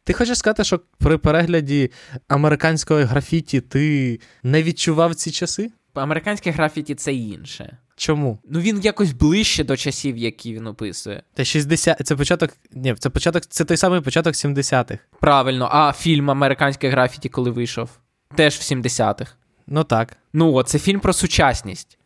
Ти 0.05 0.13
хочеш 0.13 0.39
сказати, 0.39 0.65
що 0.65 0.81
при 0.99 1.19
перегляді 1.19 1.91
американської 2.29 3.05
графіті 3.05 3.61
ти 3.61 4.21
не 4.43 4.63
відчував 4.63 5.15
ці 5.15 5.31
часи? 5.31 5.71
Американське 5.95 6.51
графіті 6.51 6.95
це 6.95 7.15
інше. 7.15 7.77
Чому? 7.99 8.39
Ну 8.51 8.61
він 8.61 8.81
якось 8.81 9.13
ближче 9.13 9.65
до 9.65 9.77
часів, 9.77 10.17
які 10.17 10.55
він 10.55 10.67
описує. 10.67 11.23
Та 11.35 11.45
60... 11.45 12.07
Це 12.07 12.17
початок. 12.17 12.51
Ні, 12.73 12.95
це 12.99 13.11
початок, 13.11 13.47
це 13.47 13.65
той 13.65 13.77
самий 13.77 14.01
початок 14.01 14.35
70-х. 14.35 14.99
Правильно, 15.21 15.69
а 15.73 15.93
фільм 15.93 16.31
Американське 16.31 16.89
графіті, 16.91 17.29
коли 17.29 17.51
вийшов, 17.51 17.91
теж 18.35 18.57
в 18.57 18.61
70-х. 18.61 19.33
Ну 19.67 19.85
так. 19.85 20.17
Ну, 20.33 20.55
от, 20.55 20.69
це 20.69 20.79
фільм 20.79 21.01
про 21.01 21.13
сучасність. 21.13 21.99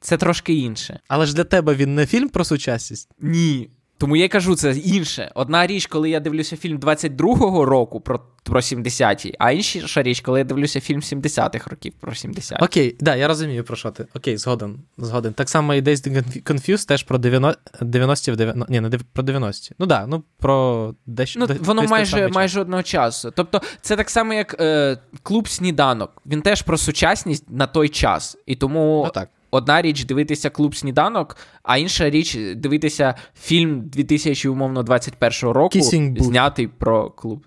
Це 0.00 0.16
трошки 0.16 0.54
інше. 0.54 1.00
Але 1.08 1.26
ж 1.26 1.34
для 1.34 1.44
тебе 1.44 1.74
він 1.74 1.94
не 1.94 2.06
фільм 2.06 2.28
про 2.28 2.44
сучасність? 2.44 3.08
Ні. 3.20 3.70
Тому 4.00 4.16
я 4.16 4.24
й 4.24 4.28
кажу, 4.28 4.56
це 4.56 4.72
інше. 4.72 5.30
Одна 5.34 5.66
річ, 5.66 5.86
коли 5.86 6.10
я 6.10 6.20
дивлюся 6.20 6.56
фільм 6.56 6.78
22-го 6.78 7.64
року 7.64 8.00
про 8.00 8.20
про 8.42 8.60
70-ті, 8.60 9.34
а 9.38 9.50
інша 9.50 10.02
річ, 10.02 10.20
коли 10.20 10.38
я 10.38 10.44
дивлюся 10.44 10.80
фільм 10.80 11.00
70-х 11.00 11.70
років 11.70 11.92
про 12.00 12.12
70-ті. 12.12 12.64
Окей, 12.64 12.96
да, 13.00 13.16
я 13.16 13.28
розумію, 13.28 13.64
про 13.64 13.76
що 13.76 13.90
ти. 13.90 14.06
Окей, 14.14 14.36
згоден. 14.36 14.78
згоден. 14.98 15.32
Так 15.32 15.48
само 15.48 15.74
і 15.74 15.82
Days 15.82 16.42
Confused 16.42 16.88
теж 16.88 17.02
про 17.02 17.18
90-ті 17.18 18.32
в 18.32 18.36
90 18.36 18.66
Ні, 18.68 18.80
не 18.80 18.98
про 19.12 19.24
90-ті. 19.24 19.74
Ну 19.78 19.86
да, 19.86 20.06
ну 20.06 20.22
про 20.38 20.94
дещо. 21.06 21.40
Ну, 21.40 21.46
воно 21.60 21.82
майже 21.82 22.28
майже 22.28 22.60
одного 22.60 22.82
часу. 22.82 23.32
Тобто, 23.36 23.60
це 23.80 23.96
так 23.96 24.10
само, 24.10 24.34
як 24.34 24.56
е, 24.60 24.98
клуб 25.22 25.48
сніданок. 25.48 26.22
Він 26.26 26.42
теж 26.42 26.62
про 26.62 26.78
сучасність 26.78 27.44
на 27.48 27.66
той 27.66 27.88
час. 27.88 28.36
І 28.46 28.56
тому. 28.56 29.02
Ну, 29.06 29.10
так 29.10 29.28
одна 29.50 29.82
річ 29.82 30.04
дивитися 30.04 30.50
клуб 30.50 30.76
сніданок, 30.76 31.36
а 31.62 31.76
інша 31.76 32.10
річ 32.10 32.38
дивитися 32.56 33.14
фільм 33.40 33.88
2021 33.88 35.50
року, 35.50 35.70
знятий 36.18 36.68
про 36.68 37.10
клуб. 37.10 37.46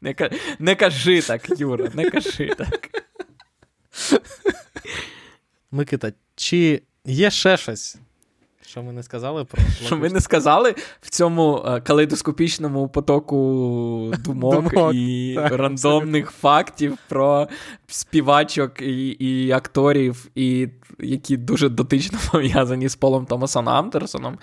Не, 0.00 0.14
не 0.58 0.74
кажи 0.74 1.22
так, 1.22 1.60
Юра, 1.60 1.90
не 1.94 2.10
кажи 2.10 2.54
так. 2.58 2.90
Микита, 5.70 6.12
чи 6.34 6.82
є 7.04 7.30
ще 7.30 7.56
щось, 7.56 7.96
що 8.76 8.82
ми 8.82 8.92
не 8.92 9.02
сказали 9.02 9.44
про 9.44 9.62
Що 9.86 9.96
ми 9.96 10.08
не 10.08 10.20
сказали 10.20 10.74
в 11.00 11.10
цьому 11.10 11.64
е, 11.66 11.80
калейдоскопічному 11.80 12.88
потоку 12.88 13.36
думок, 14.24 14.64
думок 14.74 14.94
і 14.94 15.34
так, 15.36 15.52
рандомних 15.56 16.24
абсолютно. 16.26 16.50
фактів 16.50 16.98
про 17.08 17.48
співачок 17.86 18.82
і 18.82 19.08
і 19.08 19.50
акторів, 19.50 20.28
і 20.34 20.68
які 20.98 21.36
дуже 21.36 21.68
дотично 21.68 22.18
пов'язані 22.32 22.88
з 22.88 22.96
Полом 22.96 23.26
Томасом 23.26 23.68
Андерсоном, 23.68 24.38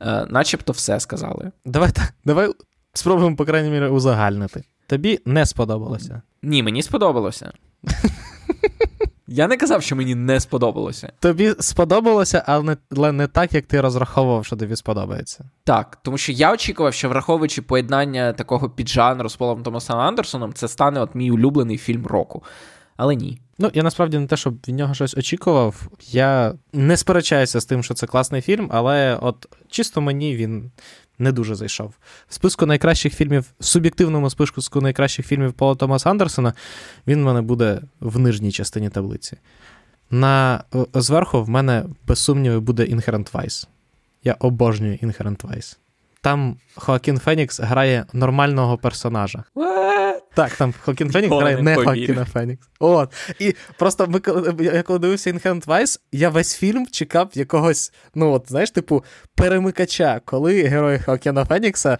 е, 0.00 0.26
начебто 0.30 0.72
все 0.72 1.00
сказали. 1.00 1.52
Давай 1.64 1.90
так, 1.90 2.14
давай 2.24 2.50
спробуємо, 2.92 3.36
по 3.36 3.44
крайній 3.44 3.70
мірі, 3.70 3.86
узагальнити. 3.86 4.62
Тобі 4.86 5.18
не 5.24 5.46
сподобалося? 5.46 6.22
Ні, 6.42 6.62
мені 6.62 6.82
сподобалося. 6.82 7.52
Я 9.28 9.48
не 9.48 9.56
казав, 9.56 9.82
що 9.82 9.96
мені 9.96 10.14
не 10.14 10.40
сподобалося. 10.40 11.12
Тобі 11.20 11.54
сподобалося, 11.60 12.42
але 12.46 12.76
не, 12.90 13.12
не 13.12 13.26
так, 13.26 13.54
як 13.54 13.66
ти 13.66 13.80
розраховував, 13.80 14.46
що 14.46 14.56
тобі 14.56 14.76
сподобається. 14.76 15.50
Так, 15.64 15.98
тому 16.02 16.18
що 16.18 16.32
я 16.32 16.52
очікував, 16.52 16.94
що 16.94 17.08
враховуючи 17.08 17.62
поєднання 17.62 18.32
такого 18.32 18.70
піджанру 18.70 19.28
з 19.28 19.36
Полом 19.36 19.62
Томасом 19.62 19.98
Андерсоном, 19.98 20.52
це 20.52 20.68
стане 20.68 21.00
от 21.00 21.14
мій 21.14 21.30
улюблений 21.30 21.78
фільм 21.78 22.06
року. 22.06 22.42
Але 22.96 23.16
ні. 23.16 23.40
Ну, 23.58 23.70
я 23.74 23.82
насправді 23.82 24.18
не 24.18 24.26
те, 24.26 24.36
щоб 24.36 24.54
від 24.68 24.76
нього 24.76 24.94
щось 24.94 25.16
очікував. 25.16 25.88
Я 26.00 26.54
не 26.72 26.96
сперечаюся 26.96 27.60
з 27.60 27.64
тим, 27.64 27.82
що 27.82 27.94
це 27.94 28.06
класний 28.06 28.40
фільм, 28.40 28.68
але 28.72 29.18
от 29.22 29.46
чисто 29.68 30.00
мені 30.00 30.36
він 30.36 30.70
не 31.18 31.32
дуже 31.32 31.54
зайшов. 31.54 31.94
В 32.28 32.34
списку 32.34 32.66
найкращих 32.66 33.14
фільмів, 33.14 33.44
в 33.60 33.64
суб'єктивному 33.64 34.30
списку 34.30 34.80
найкращих 34.80 35.26
фільмів 35.26 35.52
Пола 35.52 35.74
Томаса 35.74 36.10
Андерсона 36.10 36.54
він 37.06 37.22
в 37.22 37.24
мене 37.24 37.42
буде 37.42 37.80
в 38.00 38.18
нижній 38.18 38.52
частині 38.52 38.88
таблиці. 38.88 39.36
На 40.10 40.64
Зверху 40.94 41.42
в 41.42 41.48
мене, 41.48 41.84
без 42.06 42.18
сумніву, 42.18 42.60
буде 42.60 42.84
Inherent 42.84 43.32
Vice. 43.32 43.66
Я 44.24 44.36
обожнюю 44.38 44.98
Inherent 45.02 45.46
Vice. 45.46 45.76
Там 46.20 46.56
Хоакін 46.74 47.18
Фенікс 47.18 47.60
грає 47.60 48.06
нормального 48.12 48.78
персонажа. 48.78 49.44
What? 49.54 49.95
Так, 50.34 50.52
там 50.52 50.74
Хоакін 50.80 51.10
Фенікс 51.10 51.34
грає 51.34 51.62
не 51.62 51.74
Хоакіна 51.76 52.24
Фенікс. 52.24 52.68
От. 52.80 53.12
І 53.38 53.54
просто 53.78 54.06
ми, 54.06 54.20
я 54.60 54.82
коли 54.82 54.98
дивився 54.98 55.30
Inherent 55.32 55.66
Vice, 55.66 56.00
я 56.12 56.28
весь 56.30 56.56
фільм 56.56 56.86
чекав 56.86 57.30
якогось, 57.34 57.92
ну, 58.14 58.32
от, 58.32 58.44
знаєш, 58.48 58.70
типу, 58.70 59.04
перемикача, 59.34 60.20
коли 60.24 60.62
герой 60.62 60.98
Хоакіна 60.98 61.44
Фенікса 61.44 61.98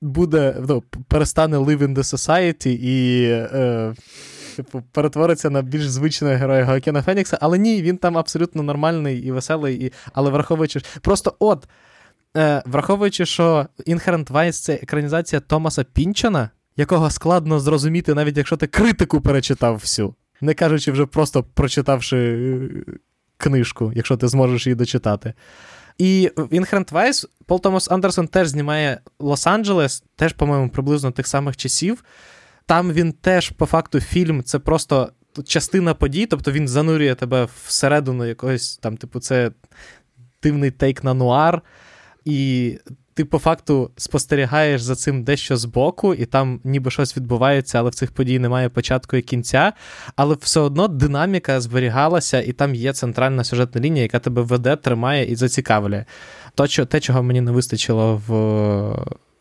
буде, 0.00 0.56
ну, 0.68 0.82
перестане 1.08 1.58
live 1.58 1.78
in 1.78 1.94
the 1.94 2.14
society 2.14 2.68
і. 2.68 3.24
Е, 3.30 3.94
Типу, 4.56 4.82
перетвориться 4.92 5.50
на 5.50 5.62
більш 5.62 5.88
звичного 5.88 6.34
героя 6.34 6.66
Хоакіна 6.66 7.02
Фенікса, 7.02 7.38
але 7.40 7.58
ні, 7.58 7.82
він 7.82 7.96
там 7.96 8.18
абсолютно 8.18 8.62
нормальний 8.62 9.18
і 9.18 9.32
веселий, 9.32 9.84
і... 9.86 9.92
але 10.12 10.30
враховуючи. 10.30 10.80
Просто 11.00 11.34
от 11.38 11.68
е, 12.36 12.62
враховуючи, 12.66 13.26
що 13.26 13.66
Inherent 13.86 14.32
Vice 14.32 14.52
це 14.52 14.74
екранізація 14.74 15.40
Томаса 15.40 15.84
Пінчана, 15.84 16.50
якого 16.78 17.10
складно 17.10 17.60
зрозуміти, 17.60 18.14
навіть 18.14 18.36
якщо 18.36 18.56
ти 18.56 18.66
критику 18.66 19.20
перечитав 19.20 19.74
всю, 19.74 20.14
не 20.40 20.54
кажучи 20.54 20.92
вже 20.92 21.06
просто 21.06 21.42
прочитавши 21.42 22.16
е, 22.16 22.68
книжку, 23.36 23.92
якщо 23.94 24.16
ти 24.16 24.28
зможеш 24.28 24.66
її 24.66 24.74
дочитати. 24.74 25.32
І 25.98 26.30
в 26.36 26.48
Vice 26.52 27.24
Пол 27.46 27.60
Томас 27.60 27.90
Андерсон 27.90 28.28
теж 28.28 28.48
знімає 28.48 29.00
Лос-Анджелес, 29.18 30.02
теж, 30.16 30.32
по-моєму, 30.32 30.68
приблизно 30.68 31.10
тих 31.10 31.26
самих 31.26 31.56
часів. 31.56 32.04
Там 32.66 32.92
він 32.92 33.12
теж, 33.12 33.50
по 33.50 33.66
факту, 33.66 34.00
фільм 34.00 34.42
це 34.42 34.58
просто 34.58 35.12
частина 35.46 35.94
подій, 35.94 36.26
тобто 36.26 36.52
він 36.52 36.68
занурює 36.68 37.14
тебе 37.14 37.48
всередину 37.66 38.26
якогось 38.26 38.76
там, 38.76 38.96
типу, 38.96 39.20
це 39.20 39.50
дивний 40.42 40.70
тейк 40.70 41.04
на 41.04 41.14
нуар 41.14 41.62
і 42.24 42.78
ти 43.18 43.24
по 43.24 43.38
факту 43.38 43.90
спостерігаєш 43.96 44.82
за 44.82 44.94
цим 44.96 45.24
дещо 45.24 45.56
збоку, 45.56 46.14
і 46.14 46.26
там 46.26 46.60
ніби 46.64 46.90
щось 46.90 47.16
відбувається, 47.16 47.78
але 47.78 47.90
в 47.90 47.94
цих 47.94 48.12
подій 48.12 48.38
немає 48.38 48.68
початку 48.68 49.16
і 49.16 49.22
кінця. 49.22 49.72
Але 50.16 50.36
все 50.40 50.60
одно 50.60 50.88
динаміка 50.88 51.60
зберігалася, 51.60 52.40
і 52.40 52.52
там 52.52 52.74
є 52.74 52.92
центральна 52.92 53.44
сюжетна 53.44 53.80
лінія, 53.80 54.02
яка 54.02 54.18
тебе 54.18 54.42
веде, 54.42 54.76
тримає 54.76 55.24
і 55.24 55.36
зацікавлює. 55.36 56.04
То, 56.54 56.66
те, 56.66 57.00
чого 57.00 57.22
мені 57.22 57.40
не 57.40 57.50
вистачило 57.50 58.22
в 58.26 58.36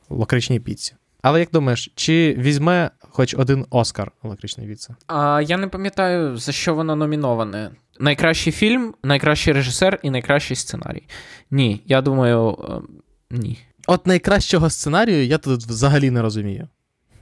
лакричній 0.09 0.59
піці. 0.59 0.93
Але 1.21 1.39
як 1.39 1.49
думаєш, 1.51 1.91
чи 1.95 2.35
візьме 2.39 2.91
хоч 2.99 3.35
один 3.37 3.65
Оскар 3.69 4.11
лакричний 4.23 4.67
віце? 4.67 4.95
А 5.07 5.41
я 5.41 5.57
не 5.57 5.67
пам'ятаю, 5.67 6.37
за 6.37 6.51
що 6.51 6.75
воно 6.75 6.95
номіноване. 6.95 7.71
Найкращий 7.99 8.53
фільм, 8.53 8.93
найкращий 9.03 9.53
режисер 9.53 9.99
і 10.03 10.09
найкращий 10.09 10.57
сценарій. 10.57 11.03
Ні, 11.51 11.81
я 11.85 12.01
думаю, 12.01 12.57
е, 12.69 12.97
ні. 13.31 13.59
От 13.87 14.07
найкращого 14.07 14.69
сценарію 14.69 15.25
я 15.25 15.37
тут 15.37 15.63
взагалі 15.63 16.11
не 16.11 16.21
розумію. 16.21 16.67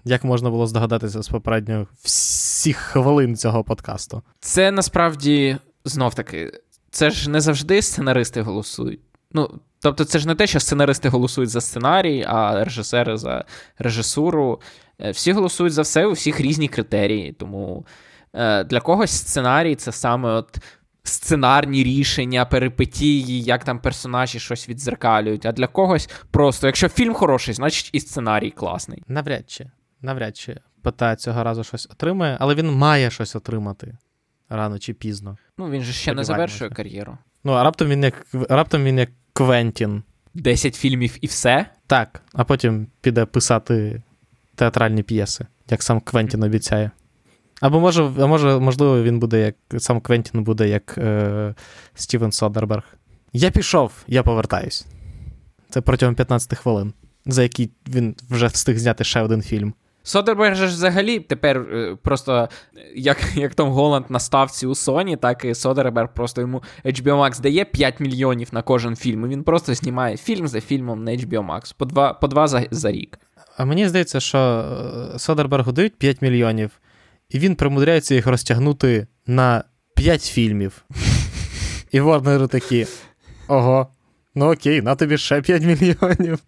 Як 0.06 0.24
можна 0.24 0.50
було 0.50 0.68
здогадатися 0.68 1.22
з 1.22 1.28
попередньо 1.28 1.88
всіх 2.04 2.78
хвилин 2.78 3.36
цього 3.36 3.64
подкасту? 3.64 4.22
Це 4.40 4.72
насправді 4.72 5.58
знов 5.86 6.14
таки, 6.14 6.52
це 6.92 7.10
ж 7.10 7.30
не 7.30 7.42
завжди 7.42 7.82
сценаристи 7.82 8.42
голосують. 8.42 9.00
Ну, 9.32 9.60
тобто, 9.80 10.06
це 10.06 10.20
ж 10.20 10.28
не 10.28 10.36
те, 10.36 10.48
що 10.48 10.60
сценаристи 10.60 11.10
голосують 11.10 11.50
за 11.50 11.62
сценарій, 11.62 12.26
а 12.28 12.64
режисери 12.64 13.18
за 13.18 13.46
режисуру. 13.78 14.62
Е, 15.00 15.12
всі 15.12 15.32
голосують 15.32 15.74
за 15.74 15.82
все, 15.82 16.06
у 16.06 16.12
всіх 16.12 16.42
різні 16.42 16.68
критерії. 16.68 17.34
Тому 17.34 17.86
Е, 18.36 18.64
для 18.64 18.80
когось 18.80 19.12
сценарій 19.12 19.76
це 19.76 19.92
саме 19.92 20.30
от 20.30 20.58
сценарні 21.08 21.84
рішення, 21.84 22.46
перипетії, 22.46 23.44
як 23.44 23.64
там 23.64 23.80
персонажі 23.80 24.40
щось 24.40 24.70
відзеркалюють. 24.70 25.46
А 25.46 25.52
для 25.52 25.68
когось 25.68 26.10
просто, 26.32 26.68
якщо 26.68 26.90
фільм 26.90 27.14
хороший, 27.14 27.54
значить 27.54 27.90
і 27.94 28.00
сценарій 28.00 28.52
класний. 28.52 29.04
Навряд 29.08 29.50
чи. 29.50 29.72
Навряд 30.02 30.38
чи 30.38 30.60
ПТА 30.82 31.16
цього 31.16 31.44
разу 31.44 31.64
щось 31.64 31.88
отримає, 31.92 32.38
але 32.40 32.56
він 32.56 32.72
має 32.72 33.12
щось 33.12 33.36
отримати. 33.36 33.98
рано 34.50 34.80
чи 34.80 34.94
пізно. 34.94 35.38
Ну, 35.58 35.70
він 35.70 35.82
же 35.82 35.94
ще 35.94 36.14
не 36.14 36.24
завершує 36.24 36.70
кар'єру. 36.70 37.18
Ну, 37.44 37.52
а 37.52 37.64
раптом 37.64 37.88
він 37.88 38.04
як 38.04 38.28
раптом 38.50 38.84
він 38.84 38.98
як 38.98 39.10
Квентін. 39.34 40.04
Десять 40.34 40.76
фільмів 40.76 41.18
і 41.22 41.28
все? 41.28 41.66
Так, 41.88 42.22
а 42.34 42.44
потім 42.44 42.88
піде 43.02 43.26
писати 43.26 44.02
театральні 44.56 45.04
п'єси, 45.04 45.46
як 45.70 45.84
сам 45.84 46.00
Квентін 46.00 46.44
обіцяє. 46.44 46.92
Або 47.62 47.80
може, 47.80 48.12
а 48.20 48.26
може, 48.26 48.60
можливо, 48.60 49.04
він 49.04 49.20
буде 49.20 49.40
як 49.40 49.82
сам 49.82 50.02
Квентін 50.02 50.44
буде 50.44 50.68
як 50.68 50.98
е, 50.98 51.56
Стівен 51.94 52.32
Содерберг. 52.32 52.84
Я 53.34 53.52
пішов, 53.52 53.92
я 54.08 54.24
повертаюсь. 54.24 54.86
Це 55.70 55.82
протягом 55.82 56.16
15 56.16 56.58
хвилин, 56.60 56.94
за 57.26 57.44
які 57.44 57.70
він 57.88 58.16
вже 58.30 58.48
встиг 58.48 58.78
зняти 58.78 59.04
ще 59.04 59.22
один 59.22 59.42
фільм. 59.42 59.74
Содерберг 60.04 60.56
же 60.56 60.68
ж 60.68 60.74
взагалі 60.74 61.20
тепер 61.20 61.58
е, 61.58 61.98
просто 62.02 62.50
як 62.96 63.18
як 63.36 63.56
Том 63.56 63.70
Голланд 63.70 64.06
на 64.10 64.20
ставці 64.20 64.68
у 64.68 64.70
Sony, 64.70 65.18
так 65.18 65.46
і 65.46 65.56
Содерберг 65.56 66.14
просто 66.14 66.42
йому 66.42 66.64
HBO 66.86 67.04
Max 67.04 67.42
дає 67.42 67.66
5 67.66 68.00
мільйонів 68.00 68.48
на 68.52 68.62
кожен 68.62 68.96
фільм. 68.96 69.26
і 69.26 69.28
Він 69.28 69.44
просто 69.44 69.74
знімає 69.74 70.18
фільм 70.18 70.48
за 70.48 70.62
фільмом 70.62 71.04
на 71.04 71.12
HBO 71.12 71.52
Max 71.52 71.76
по 71.78 71.86
два 71.86 72.14
по 72.14 72.28
два 72.28 72.48
за, 72.48 72.66
за 72.72 72.92
рік. 72.92 73.20
А 73.58 73.66
мені 73.66 73.88
здається, 73.88 74.20
що 74.20 74.38
е, 74.38 75.20
Содербергу 75.20 75.72
дають 75.72 75.96
5 75.96 76.22
мільйонів, 76.22 76.72
і 77.30 77.40
він 77.40 77.56
примудряється 77.56 78.16
їх 78.16 78.28
розтягнути 78.28 79.08
на 79.28 79.64
5 79.96 80.22
фільмів. 80.24 80.86
І 81.92 82.00
Ворнери 82.00 82.48
такі: 82.48 82.88
ого, 83.48 83.88
ну 84.36 84.54
окей, 84.54 84.82
на 84.82 84.96
тобі 84.96 85.18
ще 85.18 85.42
5 85.42 85.64
мільйонів. 85.64 86.40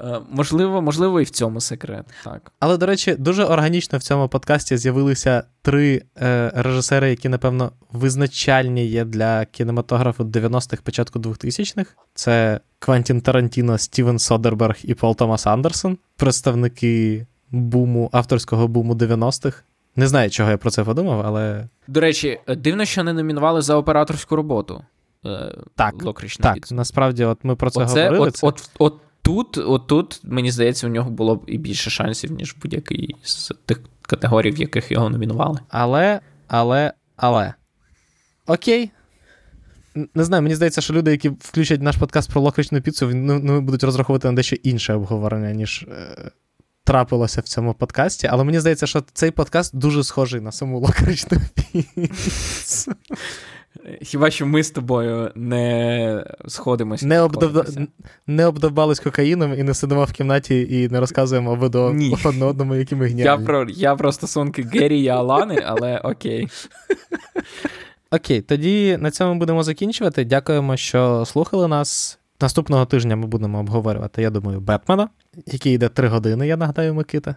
Е, 0.00 0.20
можливо, 0.30 0.82
можливо, 0.82 1.20
і 1.20 1.24
в 1.24 1.30
цьому 1.30 1.60
секрет. 1.60 2.06
так. 2.24 2.52
Але, 2.60 2.76
до 2.76 2.86
речі, 2.86 3.14
дуже 3.14 3.44
органічно 3.44 3.98
в 3.98 4.02
цьому 4.02 4.28
подкасті 4.28 4.76
з'явилися 4.76 5.42
три 5.62 6.02
е, 6.22 6.52
режисери, 6.54 7.10
які, 7.10 7.28
напевно, 7.28 7.72
визначальні 7.92 8.86
є 8.86 9.04
для 9.04 9.44
кінематографу 9.44 10.24
90-х, 10.24 10.82
початку 10.82 11.18
2000-х. 11.18 11.90
Це 12.14 12.60
Квентін 12.78 13.20
Тарантіно, 13.20 13.78
Стівен 13.78 14.18
Содерберг 14.18 14.76
і 14.82 14.94
Пол 14.94 15.16
Томас 15.16 15.46
Андерсон, 15.46 15.98
представники 16.16 17.26
буму, 17.50 18.10
авторського 18.12 18.68
буму 18.68 18.94
90-х. 18.94 19.62
Не 19.96 20.06
знаю, 20.06 20.30
чого 20.30 20.50
я 20.50 20.56
про 20.56 20.70
це 20.70 20.84
подумав, 20.84 21.22
але. 21.26 21.68
До 21.88 22.00
речі, 22.00 22.40
дивно, 22.48 22.84
що 22.84 23.04
не 23.04 23.12
номінували 23.12 23.62
за 23.62 23.76
операторську 23.76 24.36
роботу. 24.36 24.84
Е, 25.26 25.54
так, 25.74 25.94
так, 26.40 26.70
насправді, 26.70 27.24
от 27.24 27.38
ми 27.42 27.56
про 27.56 27.70
це 27.70 27.80
Оце, 27.80 28.04
говорили. 28.04 28.28
От, 28.28 28.38
от, 28.42 28.70
от 28.78 29.00
тут, 29.22 29.58
от 29.58 29.86
тут, 29.86 30.20
мені 30.24 30.50
здається, 30.50 30.86
у 30.86 30.90
нього 30.90 31.10
було 31.10 31.36
б 31.36 31.44
і 31.46 31.58
більше 31.58 31.90
шансів, 31.90 32.32
ніж 32.32 32.56
будь-який 32.62 33.16
з 33.22 33.52
тих 33.66 33.80
категорій, 34.02 34.50
в 34.50 34.58
яких 34.58 34.90
його 34.92 35.10
номінували. 35.10 35.60
Але, 35.68 36.20
але, 36.48 36.92
але. 37.16 37.54
Окей. 38.46 38.90
Не 40.14 40.24
знаю, 40.24 40.42
мені 40.42 40.54
здається, 40.54 40.80
що 40.80 40.94
люди, 40.94 41.10
які 41.10 41.28
включать 41.28 41.82
наш 41.82 41.96
подкаст 41.96 42.32
про 42.32 42.40
локричну 42.40 42.80
піцу, 42.80 43.10
ну, 43.14 43.40
ну, 43.42 43.60
будуть 43.60 43.84
розраховувати 43.84 44.28
на 44.28 44.34
дещо 44.34 44.56
інше 44.56 44.94
обговорення, 44.94 45.52
ніж 45.52 45.86
е, 45.88 46.30
трапилося 46.86 47.40
в 47.40 47.44
цьому 47.44 47.74
подкасті. 47.74 48.26
Але 48.26 48.44
мені 48.44 48.60
здається, 48.60 48.86
що 48.86 49.02
цей 49.12 49.30
подкаст 49.30 49.76
дуже 49.76 50.04
схожий 50.04 50.40
на 50.40 50.52
саму 50.52 50.80
локричну 50.80 51.38
піцу. 51.54 52.92
Хіба 54.02 54.30
що 54.30 54.46
ми 54.46 54.62
з 54.62 54.70
тобою 54.70 55.32
не 55.34 56.24
сходимося? 56.48 57.06
Не 57.06 57.20
обдав... 57.20 57.66
не 58.26 58.46
обдавались 58.46 59.00
кокаїном 59.00 59.54
і 59.54 59.62
не 59.62 59.74
сидимо 59.74 60.04
в 60.04 60.12
кімнаті 60.12 60.66
і 60.70 60.88
не 60.88 61.00
розказуємо 61.00 61.54
видо 61.54 61.84
одне 62.24 62.44
одному, 62.44 62.74
які 62.74 62.96
ми 62.96 63.06
гніальні. 63.06 63.42
Я 63.42 63.46
про 63.46 63.66
я 63.68 63.94
про 63.94 64.12
стосунки 64.12 64.62
Геррі 64.62 65.00
і 65.00 65.08
Алани, 65.08 65.62
але 65.66 65.98
окей. 65.98 66.48
Окей, 68.10 68.40
тоді 68.40 68.96
на 69.00 69.10
цьому 69.10 69.38
будемо 69.38 69.62
закінчувати. 69.62 70.24
Дякуємо, 70.24 70.76
що 70.76 71.24
слухали 71.26 71.68
нас. 71.68 72.15
Наступного 72.40 72.86
тижня 72.86 73.16
ми 73.16 73.26
будемо 73.26 73.60
обговорювати, 73.60 74.22
я 74.22 74.30
думаю, 74.30 74.60
Бетмена, 74.60 75.08
який 75.46 75.74
йде 75.74 75.88
три 75.88 76.08
години, 76.08 76.46
я 76.46 76.56
нагадаю, 76.56 76.94
Микита. 76.94 77.36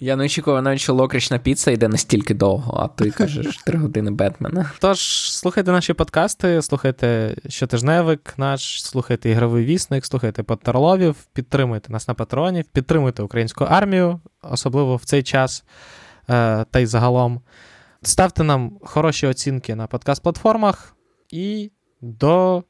Я 0.00 0.16
не 0.16 0.24
очікував 0.24 0.62
навіть, 0.62 0.80
що 0.80 0.94
локрична 0.94 1.38
піца 1.38 1.70
йде 1.70 1.88
настільки 1.88 2.34
довго, 2.34 2.80
а 2.80 2.88
ти 2.88 3.10
кажеш 3.10 3.56
три 3.56 3.78
години 3.78 4.10
Бетмена. 4.10 4.70
Тож, 4.80 5.00
слухайте 5.32 5.72
наші 5.72 5.92
подкасти, 5.92 6.62
слухайте 6.62 7.36
щотижневик 7.48 8.34
наш, 8.36 8.84
слухайте 8.84 9.30
ігровий 9.30 9.64
вісник, 9.64 10.06
слухайте 10.06 10.42
Подтарловів, 10.42 11.16
підтримуйте 11.32 11.92
нас 11.92 12.08
на 12.08 12.14
патроні, 12.14 12.64
підтримуйте 12.72 13.22
українську 13.22 13.64
армію, 13.64 14.20
особливо 14.42 14.96
в 14.96 15.04
цей 15.04 15.22
час 15.22 15.64
е, 16.30 16.64
та 16.70 16.78
й 16.78 16.86
загалом. 16.86 17.40
Ставте 18.02 18.44
нам 18.44 18.78
хороші 18.82 19.26
оцінки 19.26 19.74
на 19.74 19.86
подкаст-платформах 19.86 20.94
і 21.30 21.70
до 22.00 22.64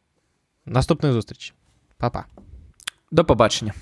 наступної 0.68 1.14
зустрічі. 1.14 1.52
Па-па. 1.96 2.24
До 3.10 3.24
побачення. 3.24 3.74